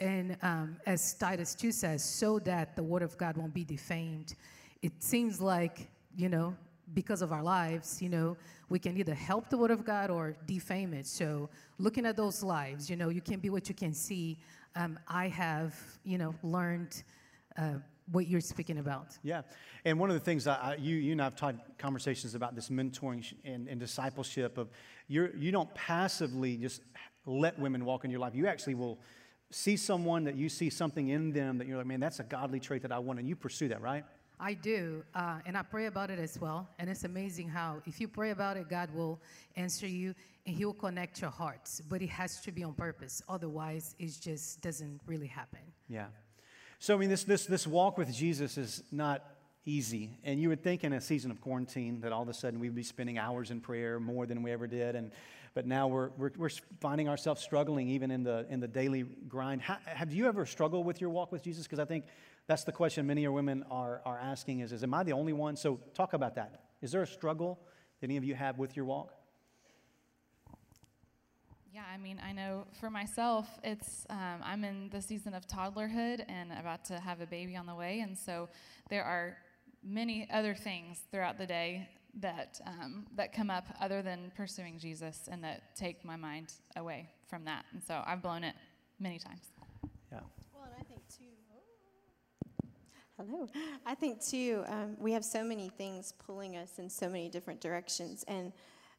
[0.00, 4.34] and um, as Titus 2 says, so that the Word of God won't be defamed.
[4.82, 6.56] It seems like, you know,
[6.92, 8.36] because of our lives, you know,
[8.68, 11.06] we can either help the word of God or defame it.
[11.06, 14.38] So, looking at those lives, you know, you can be what you can see.
[14.76, 17.02] Um, I have, you know, learned
[17.56, 17.74] uh,
[18.10, 19.16] what you're speaking about.
[19.22, 19.42] Yeah,
[19.84, 23.24] and one of the things I, you, you and I've had conversations about this mentoring
[23.44, 24.68] and, and discipleship of
[25.08, 26.82] you're, you don't passively just
[27.26, 28.34] let women walk in your life.
[28.34, 28.98] You actually will
[29.50, 32.60] see someone that you see something in them that you're like, man, that's a godly
[32.60, 34.04] trait that I want, and you pursue that, right?
[34.40, 36.68] I do, uh, and I pray about it as well.
[36.78, 39.20] And it's amazing how, if you pray about it, God will
[39.56, 40.14] answer you
[40.46, 41.80] and He will connect your hearts.
[41.80, 43.22] But it has to be on purpose.
[43.28, 45.60] Otherwise, it just doesn't really happen.
[45.88, 46.06] Yeah.
[46.78, 49.24] So, I mean, this, this, this walk with Jesus is not
[49.64, 50.18] easy.
[50.24, 52.74] And you would think in a season of quarantine that all of a sudden we'd
[52.74, 54.94] be spending hours in prayer more than we ever did.
[54.94, 55.10] And,
[55.54, 59.62] but now we're, we're, we're finding ourselves struggling even in the, in the daily grind.
[59.62, 61.64] How, have you ever struggled with your walk with Jesus?
[61.64, 62.04] Because I think
[62.46, 65.32] that's the question many of women are, are asking is, is, am I the only
[65.32, 65.56] one?
[65.56, 66.64] So talk about that.
[66.82, 67.58] Is there a struggle
[68.00, 69.14] that any of you have with your walk?
[71.72, 76.24] Yeah, I mean, I know for myself, it's um, I'm in the season of toddlerhood
[76.28, 78.48] and about to have a baby on the way, and so
[78.90, 79.36] there are
[79.82, 81.88] many other things throughout the day
[82.20, 87.10] that um, that come up other than pursuing Jesus and that take my mind away
[87.26, 88.54] from that, and so I've blown it
[89.00, 89.42] many times.
[90.12, 90.20] Yeah.
[93.16, 93.46] Hello.
[93.86, 97.60] I think, too, um, we have so many things pulling us in so many different
[97.60, 98.24] directions.
[98.26, 98.52] And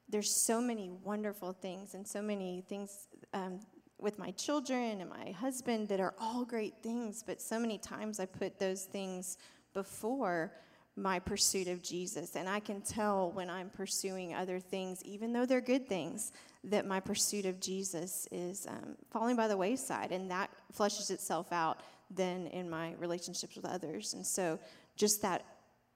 [0.08, 3.60] there's so many wonderful things and so many things um,
[4.00, 7.24] with my children and my husband that are all great things.
[7.28, 9.38] But so many times I put those things
[9.74, 10.54] before
[10.96, 12.38] my pursuit of Jesus.
[12.38, 16.32] And I can tell when I'm pursuing other things, even though they're good things,
[16.64, 20.14] that my pursuit of Jesus is um, falling by the wayside.
[20.14, 24.14] And that flushes itself out than in my relationships with others.
[24.14, 24.60] And so
[24.96, 25.46] just that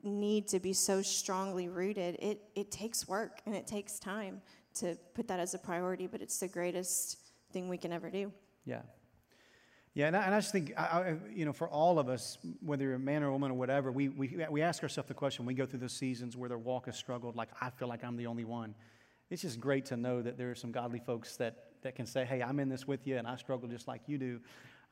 [0.04, 4.41] need to be so strongly rooted, it, it takes work and it takes time
[4.76, 7.17] to put that as a priority, but it's the greatest
[7.52, 8.32] thing we can ever do.
[8.65, 8.82] Yeah.
[9.95, 12.38] Yeah, and I, and I just think, I, I, you know, for all of us,
[12.62, 15.15] whether you're a man or a woman or whatever, we, we, we ask ourselves the
[15.15, 18.04] question, we go through those seasons where their walk has struggled, like, I feel like
[18.04, 18.76] I'm the only one.
[19.30, 22.24] It's just great to know that there are some godly folks that, that can say,
[22.24, 24.39] hey, I'm in this with you, and I struggle just like you do.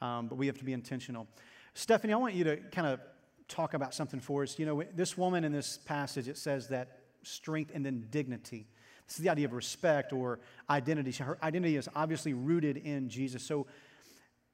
[0.02, 1.28] Um, but we have to be intentional.
[1.74, 3.00] Stephanie, I want you to kind of
[3.48, 4.60] talk about something for us.
[4.60, 8.68] You know, this woman in this passage, it says that strength and then dignity.
[9.08, 11.12] This is the idea of respect or identity.
[11.12, 13.44] Her identity is obviously rooted in Jesus.
[13.44, 13.68] So,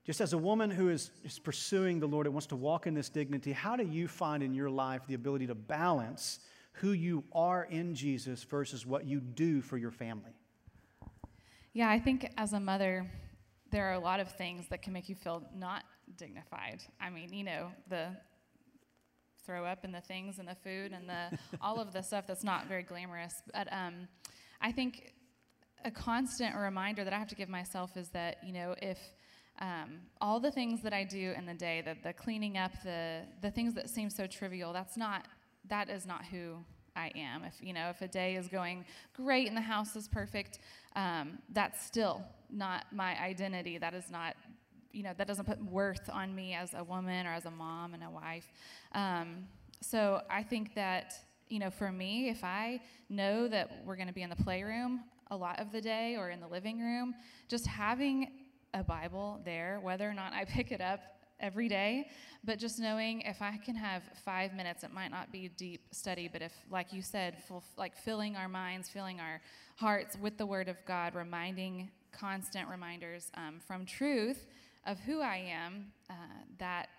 [0.05, 2.93] just as a woman who is, is pursuing the Lord and wants to walk in
[2.93, 6.39] this dignity, how do you find in your life the ability to balance
[6.73, 10.31] who you are in Jesus versus what you do for your family?
[11.71, 13.09] Yeah, I think as a mother,
[13.73, 15.83] there are a lot of things that can make you feel not
[16.15, 16.83] dignified.
[17.01, 18.09] I mean, you know, the
[19.45, 22.43] throw up and the things and the food and the all of the stuff that's
[22.43, 23.33] not very glamorous.
[23.51, 24.07] But um,
[24.61, 25.13] I think
[25.83, 28.99] a constant reminder that I have to give myself is that you know if
[29.59, 33.21] um, all the things that I do in the day, the, the cleaning up, the,
[33.41, 35.27] the things that seem so trivial, that's not,
[35.69, 36.57] that is not who
[36.95, 37.43] I am.
[37.43, 38.83] If, you know, if a day is going
[39.15, 40.59] great and the house is perfect,
[40.95, 43.77] um, that's still not my identity.
[43.77, 44.35] That is not,
[44.91, 47.93] you know, that doesn't put worth on me as a woman or as a mom
[47.93, 48.51] and a wife.
[48.93, 49.47] Um,
[49.81, 51.13] so I think that,
[51.49, 55.01] you know, for me, if I know that we're going to be in the playroom
[55.31, 57.15] a lot of the day or in the living room,
[57.49, 58.31] just having
[58.73, 61.01] a Bible there, whether or not I pick it up
[61.39, 62.07] every day,
[62.43, 66.29] but just knowing if I can have five minutes, it might not be deep study,
[66.31, 69.41] but if, like you said, full, like filling our minds, filling our
[69.75, 74.45] hearts with the Word of God, reminding constant reminders um, from truth
[74.85, 76.13] of who I am, uh,
[76.59, 76.89] that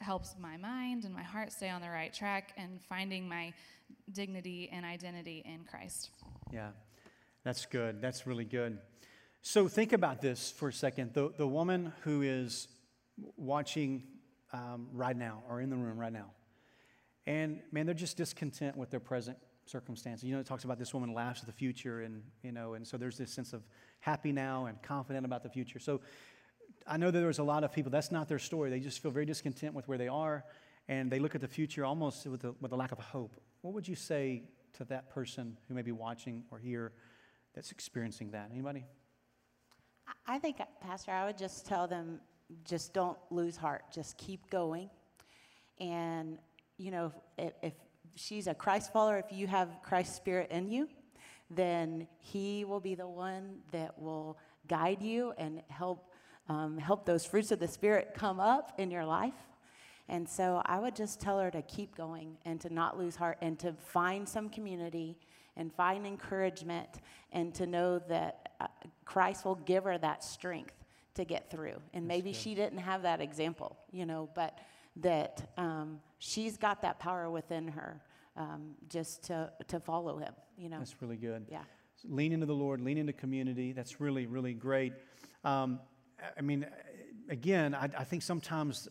[0.00, 3.52] helps my mind and my heart stay on the right track and finding my
[4.12, 6.10] dignity and identity in Christ.
[6.52, 6.70] Yeah,
[7.44, 8.00] that's good.
[8.00, 8.78] That's really good.
[9.42, 11.14] So think about this for a second.
[11.14, 12.68] The, the woman who is
[13.36, 14.04] watching
[14.52, 16.30] um, right now or in the room right now,
[17.26, 20.24] and man, they're just discontent with their present circumstances.
[20.24, 22.86] You know, it talks about this woman laughs at the future, and you know, and
[22.86, 23.62] so there's this sense of
[24.00, 25.78] happy now and confident about the future.
[25.78, 26.00] So
[26.86, 28.70] I know that there's a lot of people that's not their story.
[28.70, 30.44] They just feel very discontent with where they are,
[30.88, 33.36] and they look at the future almost with a, with a lack of hope.
[33.62, 34.42] What would you say
[34.74, 36.92] to that person who may be watching or here
[37.54, 38.50] that's experiencing that?
[38.52, 38.84] Anybody?
[40.26, 42.20] I think, Pastor, I would just tell them
[42.64, 44.90] just don't lose heart, just keep going.
[45.80, 46.38] And,
[46.76, 47.72] you know, if, if
[48.14, 50.88] she's a Christ follower, if you have Christ's spirit in you,
[51.50, 56.08] then he will be the one that will guide you and help
[56.48, 59.34] um, help those fruits of the spirit come up in your life.
[60.08, 63.38] And so I would just tell her to keep going and to not lose heart
[63.40, 65.16] and to find some community
[65.56, 66.88] and find encouragement
[67.30, 68.66] and to know that uh,
[69.04, 70.74] Christ will give her that strength
[71.14, 71.76] to get through.
[71.94, 74.58] And maybe she didn't have that example, you know, but
[74.96, 78.00] that um, she's got that power within her
[78.36, 80.78] um, just to, to follow him, you know.
[80.78, 81.46] That's really good.
[81.50, 81.62] Yeah.
[82.04, 83.72] Lean into the Lord, lean into community.
[83.72, 84.92] That's really, really great.
[85.44, 85.80] Um,
[86.36, 86.66] I mean,
[87.28, 88.88] again, I, I think sometimes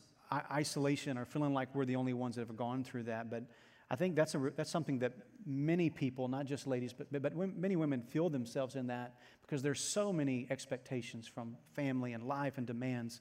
[0.51, 3.43] isolation or feeling like we're the only ones that have gone through that, but
[3.89, 5.11] I think that's, a, that's something that
[5.45, 9.61] many people, not just ladies, but, but, but many women feel themselves in that because
[9.61, 13.19] there's so many expectations from family and life and demands.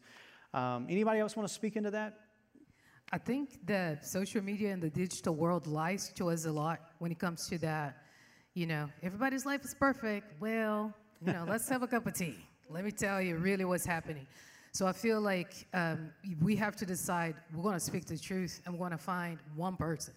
[0.55, 2.19] Um, anybody else want to speak into that?
[3.13, 7.11] I think that social media and the digital world lies to us a lot when
[7.11, 7.97] it comes to that.
[8.55, 10.41] You know, everybody's life is perfect.
[10.41, 10.95] Well,
[11.25, 12.37] you know, let's have a cup of tea.
[12.69, 14.27] Let me tell you really what's happening.
[14.73, 18.61] So I feel like um, we have to decide we're going to speak the truth
[18.65, 20.15] and we're going to find one person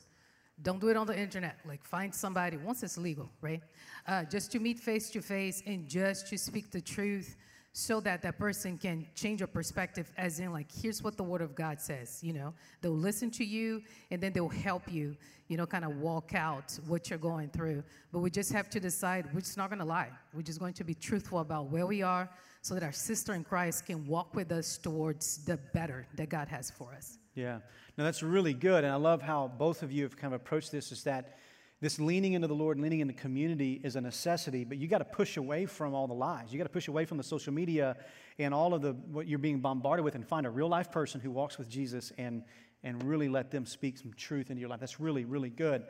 [0.61, 1.57] don't do it on the internet.
[1.65, 3.61] Like, find somebody, once it's legal, right?
[4.07, 7.35] Uh, just to meet face to face and just to speak the truth
[7.75, 11.41] so that that person can change your perspective, as in, like, here's what the Word
[11.41, 12.53] of God says, you know?
[12.81, 13.81] They'll listen to you
[14.11, 17.83] and then they'll help you, you know, kind of walk out what you're going through.
[18.11, 20.11] But we just have to decide we're just not going to lie.
[20.35, 22.29] We're just going to be truthful about where we are
[22.61, 26.47] so that our sister in Christ can walk with us towards the better that God
[26.49, 27.17] has for us.
[27.33, 27.57] Yeah.
[27.97, 28.83] Now, that's really good.
[28.83, 31.37] And I love how both of you have kind of approached this is that
[31.83, 34.99] this leaning into the Lord, and leaning into community is a necessity, but you got
[34.99, 36.45] to push away from all the lies.
[36.49, 37.97] You got to push away from the social media
[38.39, 41.19] and all of the what you're being bombarded with and find a real life person
[41.19, 42.43] who walks with Jesus and,
[42.85, 44.79] and really let them speak some truth into your life.
[44.79, 45.83] That's really, really good.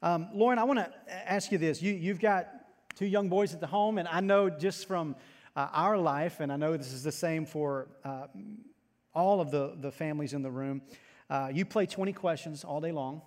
[0.00, 0.90] Um, Lauren, I want to
[1.30, 1.82] ask you this.
[1.82, 2.48] You, you've got
[2.94, 5.14] two young boys at the home, and I know just from
[5.54, 8.28] uh, our life, and I know this is the same for uh,
[9.14, 10.80] all of the, the families in the room.
[11.28, 13.20] Uh, you play 20 questions all day long.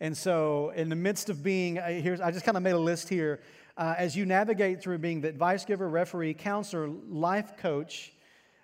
[0.00, 3.08] And so, in the midst of being, here's, I just kind of made a list
[3.08, 3.40] here.
[3.76, 8.12] uh, as you navigate through being the advice giver, referee, counselor, life coach,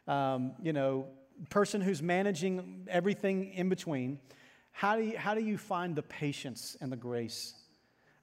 [0.08, 1.06] um, you know,
[1.50, 4.18] person who's managing everything in between,
[4.70, 7.54] how do you, how do you find the patience and the grace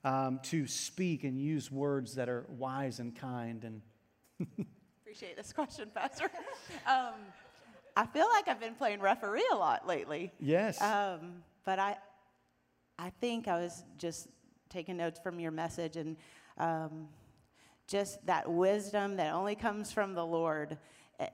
[0.04, 3.82] um, to speak and use words that are wise and kind and
[5.02, 6.26] Appreciate this question, Pastor.
[6.88, 7.14] um,
[7.98, 10.32] I feel like I've been playing referee a lot lately.
[10.40, 11.98] yes Um, but I,
[13.02, 14.28] I think I was just
[14.70, 16.18] taking notes from your message and
[16.58, 17.08] um,
[17.88, 20.78] just that wisdom that only comes from the Lord.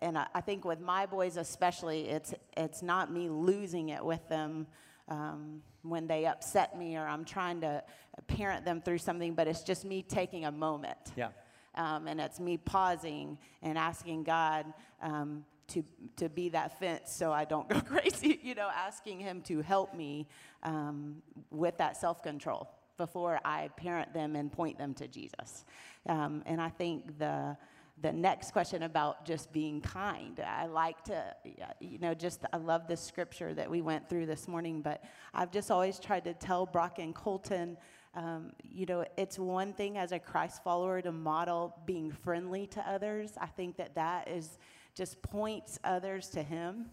[0.02, 4.28] And I, I think with my boys especially, it's it's not me losing it with
[4.30, 4.68] them
[5.10, 7.84] um, when they upset me or I'm trying to
[8.28, 11.14] parent them through something, but it's just me taking a moment.
[11.16, 11.30] yeah
[11.74, 14.66] Um, and it's me pausing and asking God
[15.02, 15.84] um, to,
[16.18, 19.94] to be that fence so I don't go crazy, you know, asking Him to help
[19.94, 20.28] me
[20.64, 25.66] um, with that self control before I parent them and point them to Jesus.
[26.08, 27.58] Um, and I think the,
[28.02, 31.36] the next question about just being kind, I like to,
[31.80, 35.04] you know, just, I love this scripture that we went through this morning, but
[35.34, 37.78] I've just always tried to tell Brock and Colton,
[38.16, 42.90] um, you know, it's one thing as a Christ follower to model being friendly to
[42.90, 43.32] others.
[43.40, 44.58] I think that that is
[44.96, 46.88] just points others to Him.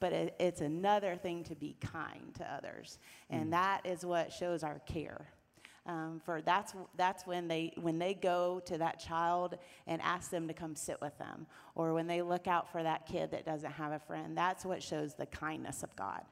[0.00, 2.98] But it, it's another thing to be kind to others,
[3.30, 5.28] and that is what shows our care.
[5.84, 10.46] Um, for that's that's when they when they go to that child and ask them
[10.48, 11.46] to come sit with them,
[11.76, 14.36] or when they look out for that kid that doesn't have a friend.
[14.36, 16.22] That's what shows the kindness of God.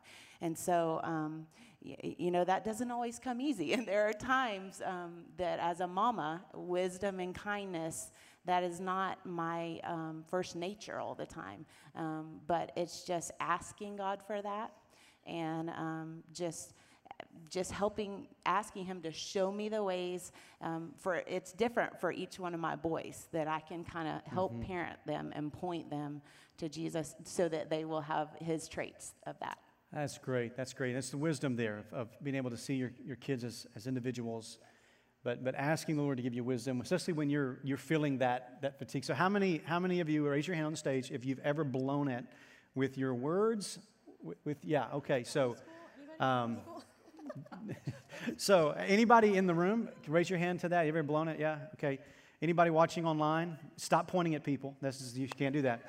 [0.40, 1.46] And so, um,
[1.82, 3.72] you know, that doesn't always come easy.
[3.80, 8.10] And there are times um, that, as a mama, wisdom and kindness,
[8.44, 11.64] that is not my um, first nature all the time.
[11.94, 14.72] Um, but it's just asking God for that
[15.26, 16.74] and um, just
[17.50, 22.38] just helping asking him to show me the ways um, for it's different for each
[22.38, 26.22] one of my boys that i can kind of help parent them and point them
[26.56, 29.58] to jesus so that they will have his traits of that
[29.92, 30.56] That's great.
[30.56, 30.92] That's great.
[30.94, 33.86] That's the wisdom there of, of being able to see your, your kids as, as
[33.88, 34.58] individuals,
[35.24, 38.62] but, but asking the Lord to give you wisdom, especially when you're, you're feeling that,
[38.62, 39.04] that fatigue.
[39.04, 41.64] So, how many, how many of you, raise your hand on stage, if you've ever
[41.64, 42.24] blown it
[42.74, 43.80] with your words?
[44.22, 45.24] With, with yeah, okay.
[45.24, 45.56] So,
[46.20, 46.58] um,
[48.36, 50.82] so anybody in the room, raise your hand to that.
[50.82, 51.40] You ever blown it?
[51.40, 51.98] Yeah, okay.
[52.40, 53.58] Anybody watching online?
[53.76, 54.76] Stop pointing at people.
[54.80, 55.82] This is, you can't do that.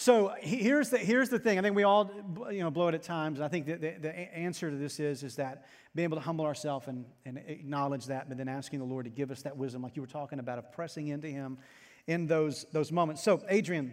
[0.00, 1.58] So here's the, here's the thing.
[1.58, 2.10] I think we all
[2.50, 3.38] you know, blow it at times.
[3.38, 6.46] And I think the, the answer to this is, is that being able to humble
[6.46, 9.82] ourselves and, and acknowledge that, but then asking the Lord to give us that wisdom,
[9.82, 11.58] like you were talking about, of pressing into Him
[12.06, 13.22] in those, those moments.
[13.22, 13.92] So, Adrian,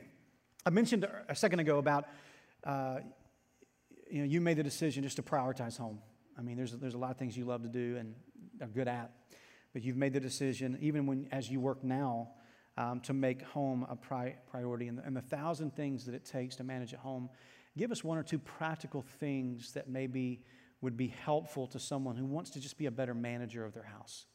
[0.66, 2.06] I mentioned a second ago about
[2.64, 3.00] uh,
[4.10, 6.00] you know, you made the decision just to prioritize home.
[6.40, 8.16] I mean, there's, there's a lot of things you love to do and
[8.62, 9.12] are good at,
[9.74, 12.30] but you've made the decision, even when as you work now,
[12.78, 16.26] um, to make home a pri- priority and the, and the thousand things that it
[16.26, 17.30] takes to manage at home.
[17.78, 20.42] Give us one or two practical things that maybe
[20.82, 23.84] would be helpful to someone who wants to just be a better manager of their
[23.84, 24.26] house.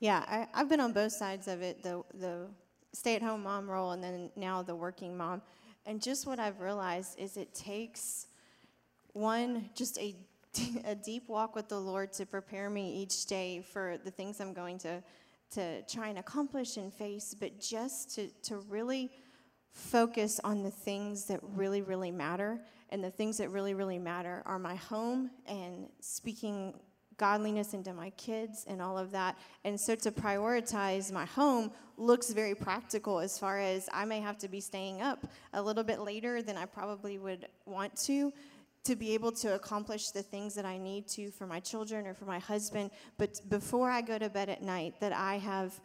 [0.00, 2.46] Yeah, I, I've been on both sides of it the, the
[2.92, 5.42] stay at home mom role and then now the working mom.
[5.86, 8.26] And just what I've realized is it takes
[9.12, 10.14] one, just a,
[10.84, 14.52] a deep walk with the Lord to prepare me each day for the things I'm
[14.52, 15.02] going to,
[15.52, 19.10] to try and accomplish and face, but just to, to really
[19.72, 22.60] focus on the things that really, really matter.
[22.90, 26.74] And the things that really, really matter are my home and speaking
[27.18, 29.36] godliness into my kids and all of that.
[29.64, 34.38] And so to prioritize my home looks very practical as far as I may have
[34.38, 38.32] to be staying up a little bit later than I probably would want to
[38.88, 42.14] to be able to accomplish the things that I need to for my children or
[42.14, 42.90] for my husband.
[43.18, 45.78] But before I go to bed at night, that I have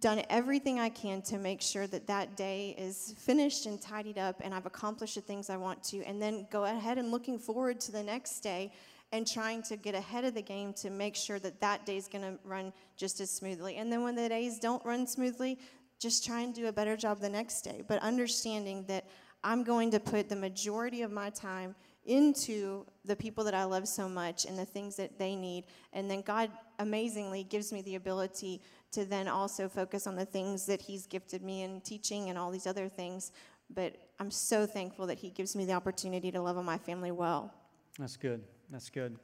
[0.00, 4.42] done everything I can to make sure that that day is finished and tidied up
[4.44, 7.80] and I've accomplished the things I want to, and then go ahead and looking forward
[7.80, 8.70] to the next day
[9.12, 12.06] and trying to get ahead of the game to make sure that that day is
[12.06, 13.76] going to run just as smoothly.
[13.76, 15.58] And then when the days don't run smoothly,
[15.98, 17.82] just try and do a better job the next day.
[17.88, 19.06] But understanding that
[19.42, 21.74] I'm going to put the majority of my time
[22.06, 25.64] into the people that I love so much and the things that they need.
[25.92, 30.66] And then God amazingly gives me the ability to then also focus on the things
[30.66, 33.32] that He's gifted me in teaching and all these other things.
[33.74, 37.10] But I'm so thankful that He gives me the opportunity to love on my family
[37.10, 37.52] well.
[37.98, 38.42] That's good.
[38.70, 39.16] That's good.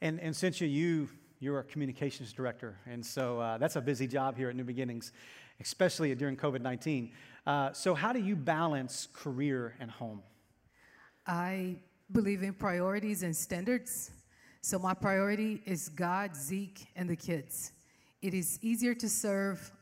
[0.00, 1.08] And, and since you, you,
[1.40, 5.12] you're a communications director, and so uh, that's a busy job here at New Beginnings,
[5.60, 7.12] especially during COVID 19.
[7.46, 10.22] Uh, so, how do you balance career and home?
[11.26, 11.76] I
[12.12, 14.10] believe in priorities and standards.
[14.60, 17.72] So my priority is God, Zeke, and the kids.
[18.22, 19.72] It is easier to serve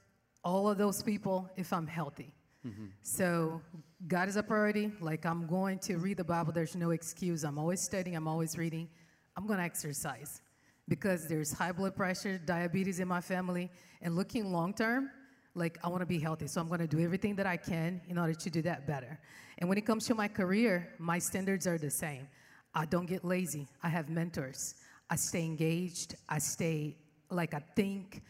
[0.45, 2.33] all of those people if I'm healthy.
[2.67, 2.87] Mm-hmm.
[3.03, 3.61] So
[4.07, 4.93] God is a priority.
[5.01, 6.53] Like I'm going to read the Bible.
[6.53, 7.45] There's no excuse.
[7.45, 8.17] I'm always studying.
[8.17, 8.89] I'm always reading.
[9.37, 10.41] I'm going to exercise
[10.89, 13.71] because there's high blood pressure, diabetes in my family,
[14.03, 15.11] and looking long term,
[15.57, 16.47] like I want to be healthy.
[16.47, 19.19] So I'm going to do everything that I can in order to do that better.
[19.59, 22.29] And when it comes to my career, my standards are the same.
[22.75, 23.67] I don't get lazy.
[23.83, 24.75] I have mentors.
[25.11, 26.15] I stay engaged.
[26.29, 26.97] I stay
[27.31, 28.23] like I think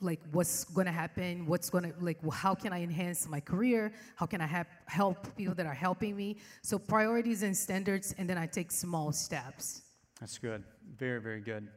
[0.00, 3.92] like what's going to happen what's going to like how can i enhance my career
[4.14, 8.38] how can i help people that are helping me so priorities and standards and then
[8.38, 9.82] i take small steps
[10.20, 10.64] That's good.
[10.96, 11.68] Very, very good.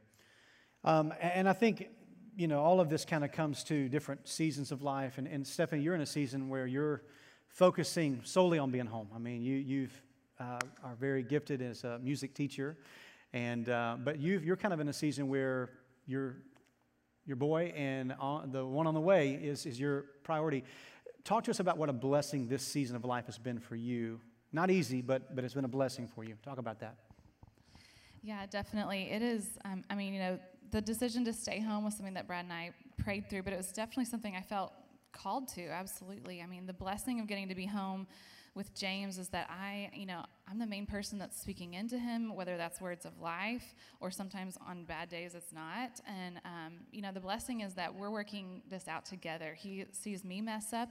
[0.84, 1.88] Um, and I think,
[2.36, 5.18] you know, all of this kind of comes to different seasons of life.
[5.18, 7.04] And, and Stephanie, you're in a season where you're
[7.48, 9.10] focusing solely on being home.
[9.14, 10.02] I mean, you you've,
[10.40, 12.78] uh, are very gifted as a music teacher.
[13.34, 15.70] And, uh, but you've, you're kind of in a season where
[16.06, 16.38] your,
[17.26, 20.64] your boy and on, the one on the way is, is your priority.
[21.24, 24.20] Talk to us about what a blessing this season of life has been for you.
[24.52, 26.36] Not easy, but, but it's been a blessing for you.
[26.44, 26.96] Talk about that.
[28.24, 29.10] Yeah, definitely.
[29.12, 29.58] It is.
[29.66, 30.40] Um, I mean, you know,
[30.72, 33.58] the decision to stay home was something that Brad and I prayed through, but it
[33.58, 34.74] was definitely something I felt
[35.12, 35.68] called to.
[35.68, 36.42] Absolutely.
[36.42, 38.08] I mean, the blessing of getting to be home
[38.54, 42.36] with James is that I, you know, I'm the main person that's speaking into him,
[42.36, 46.02] whether that's words of life or sometimes on bad days it's not.
[46.06, 49.56] And, um, you know, the blessing is that we're working this out together.
[49.58, 50.90] He sees me mess up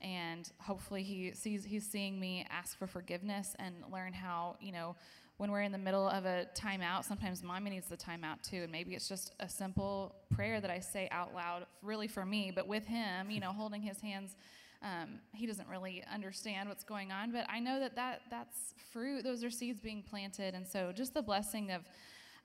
[0.00, 4.96] and hopefully he sees he's seeing me ask for forgiveness and learn how you know
[5.40, 8.70] when we're in the middle of a timeout sometimes mommy needs the timeout too and
[8.70, 12.68] maybe it's just a simple prayer that i say out loud really for me but
[12.68, 14.36] with him you know holding his hands
[14.82, 19.24] um, he doesn't really understand what's going on but i know that, that that's fruit.
[19.24, 21.84] Those are seeds being planted and so just the blessing of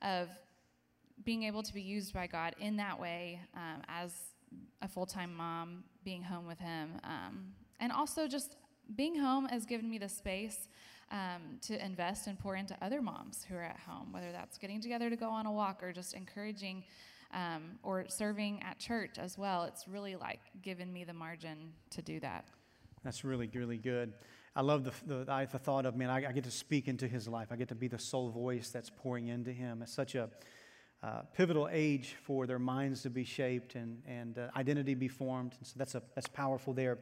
[0.01, 0.29] of
[1.25, 4.13] being able to be used by god in that way um, as
[4.81, 7.47] a full-time mom being home with him um,
[7.81, 8.55] and also just
[8.95, 10.69] being home has given me the space
[11.11, 14.81] um, to invest and pour into other moms who are at home whether that's getting
[14.81, 16.83] together to go on a walk or just encouraging
[17.33, 22.01] um, or serving at church as well it's really like given me the margin to
[22.01, 22.45] do that
[23.05, 24.13] That's really, really good.
[24.55, 27.27] I love the, the, the thought of, man, I, I get to speak into his
[27.27, 27.49] life.
[27.51, 29.83] I get to be the sole voice that's pouring into him.
[29.83, 30.27] It's such a
[31.03, 35.53] uh, pivotal age for their minds to be shaped and, and uh, identity be formed.
[35.59, 36.97] And so that's, a, that's powerful there.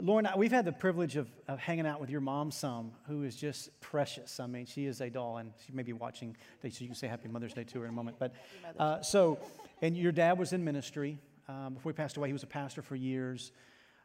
[0.00, 3.36] Lauren, we've had the privilege of, of hanging out with your mom some, who is
[3.36, 4.40] just precious.
[4.40, 7.06] I mean, she is a doll, and she may be watching, so you can say
[7.06, 8.18] Happy Mother's Day to her in a moment.
[8.18, 8.34] But
[8.78, 9.38] uh, so,
[9.82, 11.18] and your dad was in ministry.
[11.48, 13.52] Um, before he passed away, he was a pastor for years.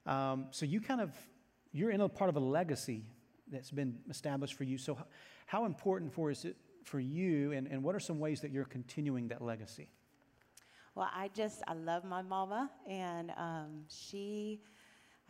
[0.05, 1.11] Um, so you kind of,
[1.71, 3.03] you're in a part of a legacy
[3.51, 4.77] that's been established for you.
[4.77, 4.97] So
[5.45, 8.65] how important for is it for you, and, and what are some ways that you're
[8.65, 9.89] continuing that legacy?
[10.95, 14.61] Well, I just, I love my mama, and um, she,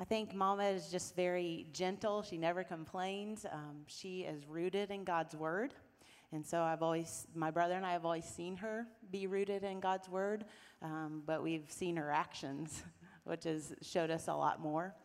[0.02, 2.24] I think mama is just very gentle.
[2.24, 3.46] She never complains.
[3.46, 5.76] Um, she is rooted in God's word.
[6.32, 9.80] And so I've always, my brother and I have always seen her be rooted in
[9.80, 10.46] God's word,
[10.82, 12.82] um, but we've seen her actions,
[13.26, 14.96] which has showed us a lot more.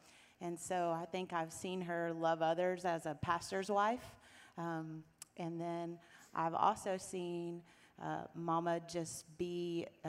[0.41, 4.15] And so I think I've seen her love others as a pastor's wife.
[4.57, 5.05] Um,
[5.37, 5.99] and then
[6.35, 7.61] I've also seen
[8.03, 10.09] uh, Mama just be uh,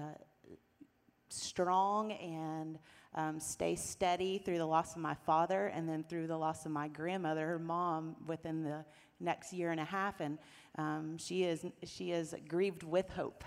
[1.30, 2.80] strong and
[3.18, 6.72] um, stay steady through the loss of my father and then through the loss of
[6.72, 8.86] my grandmother, her mom, within the
[9.20, 10.20] next year and a half.
[10.20, 10.38] And
[10.78, 13.44] um, she, is, she is grieved with hope.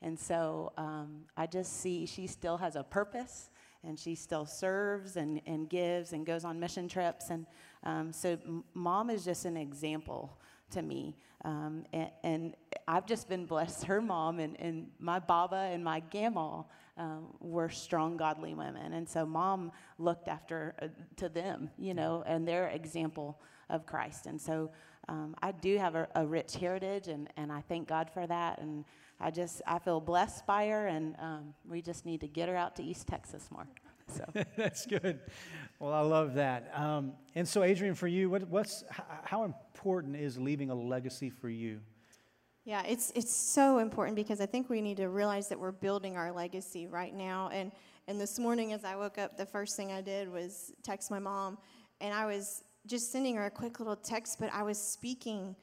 [0.00, 3.50] And so um, I just see she still has a purpose
[3.82, 7.30] and she still serves and, and gives and goes on mission trips.
[7.30, 7.46] And
[7.82, 8.38] um, so
[8.74, 10.38] mom is just an example
[10.70, 11.16] to me.
[11.44, 12.54] Um, and, and
[12.86, 13.84] I've just been blessed.
[13.84, 16.62] Her mom and, and my baba and my grandma
[17.00, 18.92] um, were strong, godly women.
[18.92, 23.40] And so mom looked after uh, to them, you know, and their example
[23.70, 24.26] of Christ.
[24.26, 24.70] And so
[25.08, 28.60] um, I do have a, a rich heritage, and, and I thank God for that.
[28.60, 28.84] And
[29.18, 32.56] I just, I feel blessed by her, and um, we just need to get her
[32.56, 33.66] out to East Texas more.
[34.14, 34.24] So.
[34.56, 35.20] That's good.
[35.78, 36.70] Well, I love that.
[36.74, 38.84] Um, and so, Adrian, for you, what, what's,
[39.22, 41.80] how important is leaving a legacy for you?
[42.70, 46.16] Yeah, it's it's so important because I think we need to realize that we're building
[46.16, 47.50] our legacy right now.
[47.52, 47.72] And
[48.06, 51.18] and this morning, as I woke up, the first thing I did was text my
[51.18, 51.58] mom,
[52.00, 55.56] and I was just sending her a quick little text, but I was speaking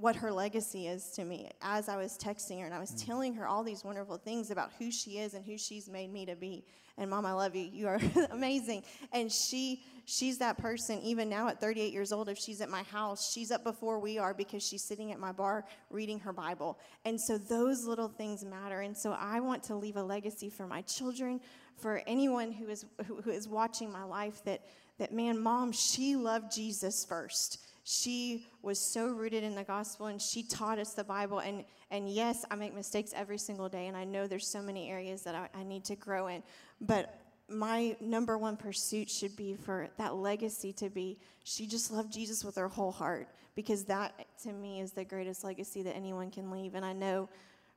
[0.00, 3.06] what her legacy is to me as I was texting her, and I was mm.
[3.06, 6.26] telling her all these wonderful things about who she is and who she's made me
[6.26, 6.64] to be.
[6.98, 7.68] And mom, I love you.
[7.72, 8.82] You are amazing.
[9.12, 12.82] And she she's that person even now at 38 years old if she's at my
[12.84, 16.80] house she's up before we are because she's sitting at my bar reading her bible
[17.04, 20.66] and so those little things matter and so i want to leave a legacy for
[20.66, 21.38] my children
[21.80, 24.62] for anyone who is, who, who is watching my life that,
[24.98, 27.58] that, man, mom, she loved Jesus first.
[27.92, 31.40] She was so rooted in the gospel and she taught us the Bible.
[31.40, 34.88] And, and yes, I make mistakes every single day, and I know there's so many
[34.88, 36.44] areas that I, I need to grow in.
[36.80, 37.18] But
[37.48, 42.44] my number one pursuit should be for that legacy to be she just loved Jesus
[42.44, 43.26] with her whole heart
[43.56, 47.28] because that to me is the greatest legacy that anyone can leave and I know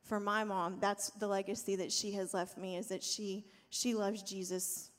[0.04, 3.96] for my mom that's the legacy that she has left me is that she she
[3.96, 4.92] loves Jesus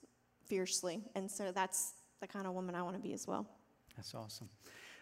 [0.44, 3.46] fiercely and so that's the kind of woman I want to be as well.
[3.94, 4.48] That's awesome.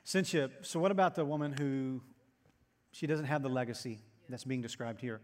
[0.05, 2.01] Cynthia, so what about the woman who
[2.91, 5.21] she doesn't have the legacy that's being described here?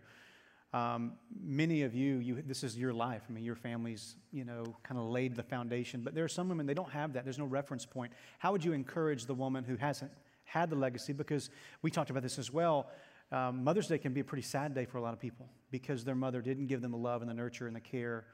[0.73, 3.23] Um, many of you, you, this is your life.
[3.29, 6.03] I mean, your family's, you know, kind of laid the foundation.
[6.03, 7.25] But there are some women, they don't have that.
[7.25, 8.13] There's no reference point.
[8.39, 10.13] How would you encourage the woman who hasn't
[10.45, 11.13] had the legacy?
[11.13, 11.51] Because
[11.83, 12.91] we talked about this as well.
[13.33, 16.05] Um, Mother's Day can be a pretty sad day for a lot of people because
[16.05, 18.27] their mother didn't give them the love and the nurture and the care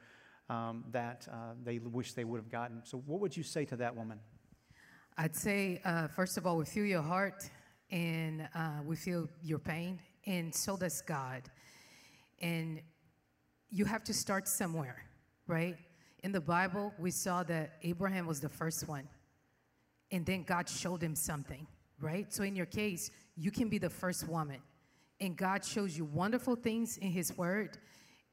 [0.49, 2.81] um, that uh, they wish they would have gotten.
[2.83, 4.19] So, what would you say to that woman?
[5.17, 7.49] I'd say, uh, first of all, we feel your heart
[7.89, 11.43] and uh, we feel your pain, and so does God.
[12.41, 12.81] And
[13.69, 15.05] you have to start somewhere,
[15.47, 15.77] right?
[16.23, 19.07] In the Bible, we saw that Abraham was the first one,
[20.11, 21.65] and then God showed him something,
[22.01, 22.33] right?
[22.33, 24.59] So in your case, you can be the first woman,
[25.21, 27.77] and God shows you wonderful things in His Word.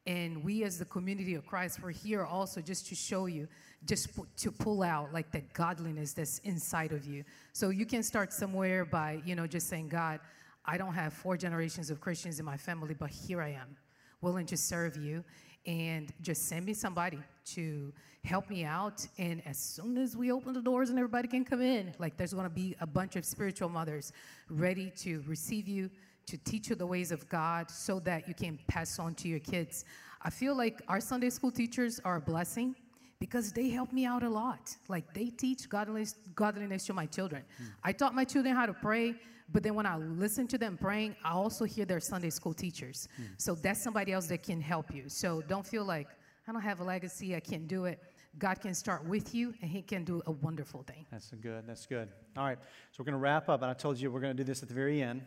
[0.05, 3.47] And we, as the community of Christ, we're here also just to show you,
[3.87, 7.25] just to pull out like the godliness that's inside of you.
[7.53, 10.21] So you can start somewhere by, you know, just saying, God,
[10.65, 13.77] I don't have four generations of Christians in my family, but here I am
[14.21, 15.25] willing to serve you
[15.67, 17.93] and just send me somebody to
[18.25, 19.07] help me out.
[19.19, 22.33] And as soon as we open the doors and everybody can come in, like there's
[22.33, 24.13] going to be a bunch of spiritual mothers
[24.49, 25.91] ready to receive you,
[26.27, 29.41] to teach you the ways of God so that you can pass on to your
[29.41, 29.85] kids.
[30.23, 32.77] I feel like our Sunday school teachers are a blessing
[33.23, 34.77] because they help me out a lot.
[34.89, 37.45] Like they teach godliness, godliness to my children.
[37.63, 37.67] Mm.
[37.85, 39.15] I taught my children how to pray.
[39.53, 43.07] But then when I listen to them praying, I also hear their Sunday school teachers.
[43.21, 43.27] Mm.
[43.37, 45.05] So that's somebody else that can help you.
[45.07, 46.09] So don't feel like
[46.49, 48.03] I don't have a legacy, I can't do it.
[48.39, 51.07] God can start with you and He can do a wonderful thing.
[51.13, 51.63] That's good.
[51.65, 52.09] That's good.
[52.37, 52.59] All right.
[52.91, 53.63] So we're going to wrap up.
[53.63, 55.23] And I told you we're going to do this at the very end.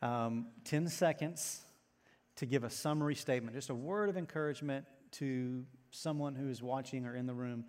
[0.00, 1.60] Um, 10 seconds
[2.36, 7.06] to give a summary statement, just a word of encouragement to someone who is watching
[7.06, 7.64] or in the room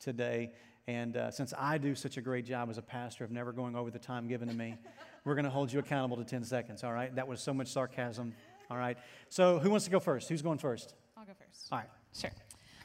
[0.00, 0.52] today.
[0.86, 3.76] And uh, since I do such a great job as a pastor of never going
[3.76, 4.76] over the time given to me,
[5.24, 7.14] we're going to hold you accountable to 10 seconds, all right?
[7.14, 8.34] That was so much sarcasm,
[8.70, 8.98] all right?
[9.28, 10.28] So, who wants to go first?
[10.28, 10.94] Who's going first?
[11.16, 11.68] I'll go first.
[11.70, 11.88] All right.
[12.14, 12.30] Sure.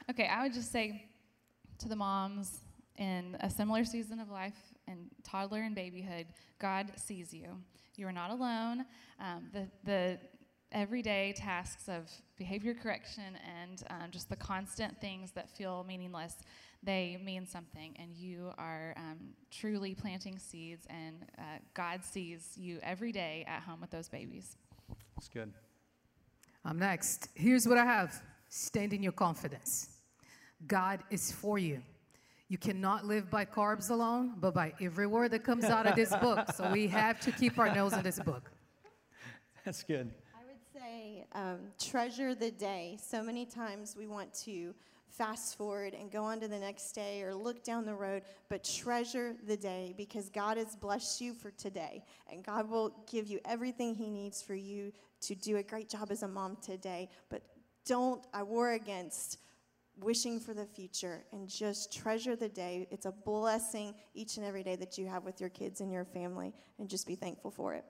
[0.10, 1.06] Okay, I would just say
[1.80, 2.60] to the moms
[2.98, 4.56] in a similar season of life,
[4.88, 6.28] in toddler and babyhood,
[6.60, 7.58] God sees you.
[7.96, 8.86] You are not alone.
[9.20, 10.20] Um, the, the
[10.72, 16.36] everyday tasks of behavior correction and um, just the constant things that feel meaningless
[16.84, 19.18] they mean something, and you are um,
[19.52, 21.42] truly planting seeds, and uh,
[21.74, 24.58] God sees you every day at home with those babies.
[25.16, 25.52] That's good.
[26.64, 27.30] I'm next.
[27.34, 29.90] Here's what I have stand in your confidence.
[30.68, 31.82] God is for you.
[32.48, 36.16] You cannot live by carbs alone, but by every word that comes out of this
[36.16, 36.50] book.
[36.56, 38.50] So we have to keep our nose in this book.
[39.66, 40.12] That's good.
[41.34, 42.98] Um, treasure the day.
[43.02, 44.74] So many times we want to
[45.10, 48.64] fast forward and go on to the next day or look down the road, but
[48.64, 52.04] treasure the day because God has blessed you for today.
[52.32, 56.12] And God will give you everything He needs for you to do a great job
[56.12, 57.10] as a mom today.
[57.30, 57.42] But
[57.86, 59.40] don't, I war against
[60.00, 62.88] wishing for the future and just treasure the day.
[62.92, 66.06] It's a blessing each and every day that you have with your kids and your
[66.06, 67.84] family, and just be thankful for it.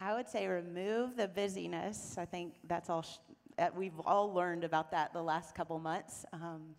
[0.00, 2.16] I would say remove the busyness.
[2.18, 3.18] I think that's all sh-
[3.76, 6.24] we've all learned about that the last couple months.
[6.32, 6.76] Um,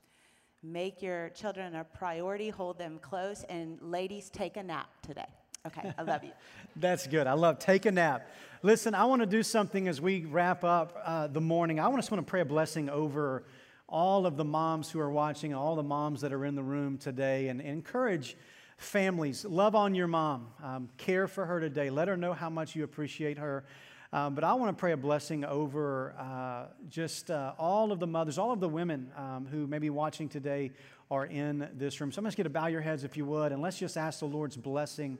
[0.64, 5.26] make your children a priority, hold them close, and ladies, take a nap today.
[5.68, 6.32] Okay, I love you.
[6.78, 7.28] That's good.
[7.28, 8.30] I love take a nap.
[8.62, 11.82] Listen, I want to do something as we wrap up uh, the morning.
[11.82, 13.44] I just want to pray a blessing over
[13.90, 16.98] all of the moms who are watching, all the moms that are in the room
[16.98, 18.38] today, and, and encourage
[18.80, 19.46] families.
[19.46, 20.48] Love on your mom.
[20.64, 21.90] Um, care for her today.
[21.90, 23.66] Let her know how much you appreciate her.
[24.12, 28.08] Um, but I want to pray a blessing over uh, just uh, all of the
[28.08, 30.72] mothers, all of the women um, who may be watching today
[31.12, 32.12] are in this room.
[32.12, 34.20] So I'm just going to bow your heads if you would, and let's just ask
[34.20, 35.20] the Lord's blessing.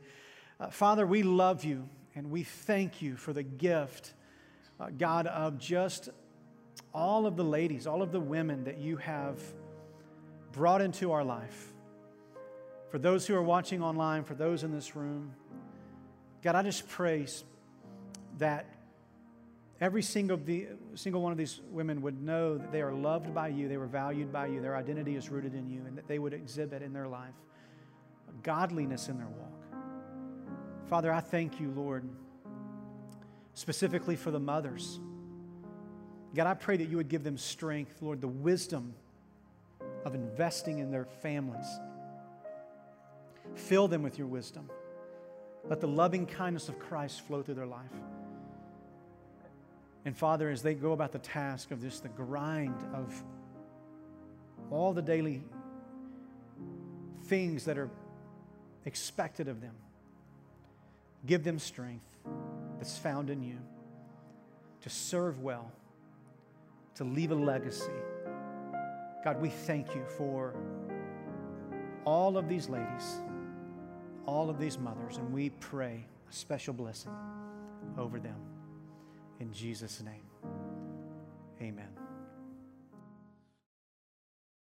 [0.60, 4.14] Uh, Father, we love you and we thank you for the gift,
[4.80, 6.10] uh, God, of just
[6.94, 9.40] all of the ladies, all of the women that you have
[10.52, 11.74] brought into our life.
[12.90, 15.34] For those who are watching online, for those in this room,
[16.42, 17.28] God, I just pray
[18.40, 18.66] that
[19.80, 23.50] every single, the, single one of these women would know that they are loved by
[23.50, 26.18] you, they were valued by you, their identity is rooted in you, and that they
[26.18, 27.34] would exhibit in their life
[28.44, 29.82] godliness in their walk.
[30.88, 32.08] Father, I thank you, Lord,
[33.54, 35.00] specifically for the mothers.
[36.36, 38.94] God, I pray that you would give them strength, Lord, the wisdom
[40.06, 41.66] of investing in their families.
[43.56, 44.70] Fill them with your wisdom.
[45.66, 47.92] Let the loving kindness of Christ flow through their life.
[50.06, 53.24] And Father, as they go about the task of this, the grind of
[54.72, 55.44] all the daily
[57.26, 57.90] things that are
[58.86, 59.76] expected of them,
[61.26, 62.06] give them strength
[62.78, 63.58] that's found in you
[64.82, 65.72] to serve well,
[66.96, 67.92] to leave a legacy.
[69.24, 70.56] God, we thank you for
[72.06, 73.18] all of these ladies,
[74.30, 77.12] all of these mothers, and we pray a special blessing
[77.98, 78.38] over them.
[79.40, 80.24] In Jesus' name,
[81.62, 82.09] amen.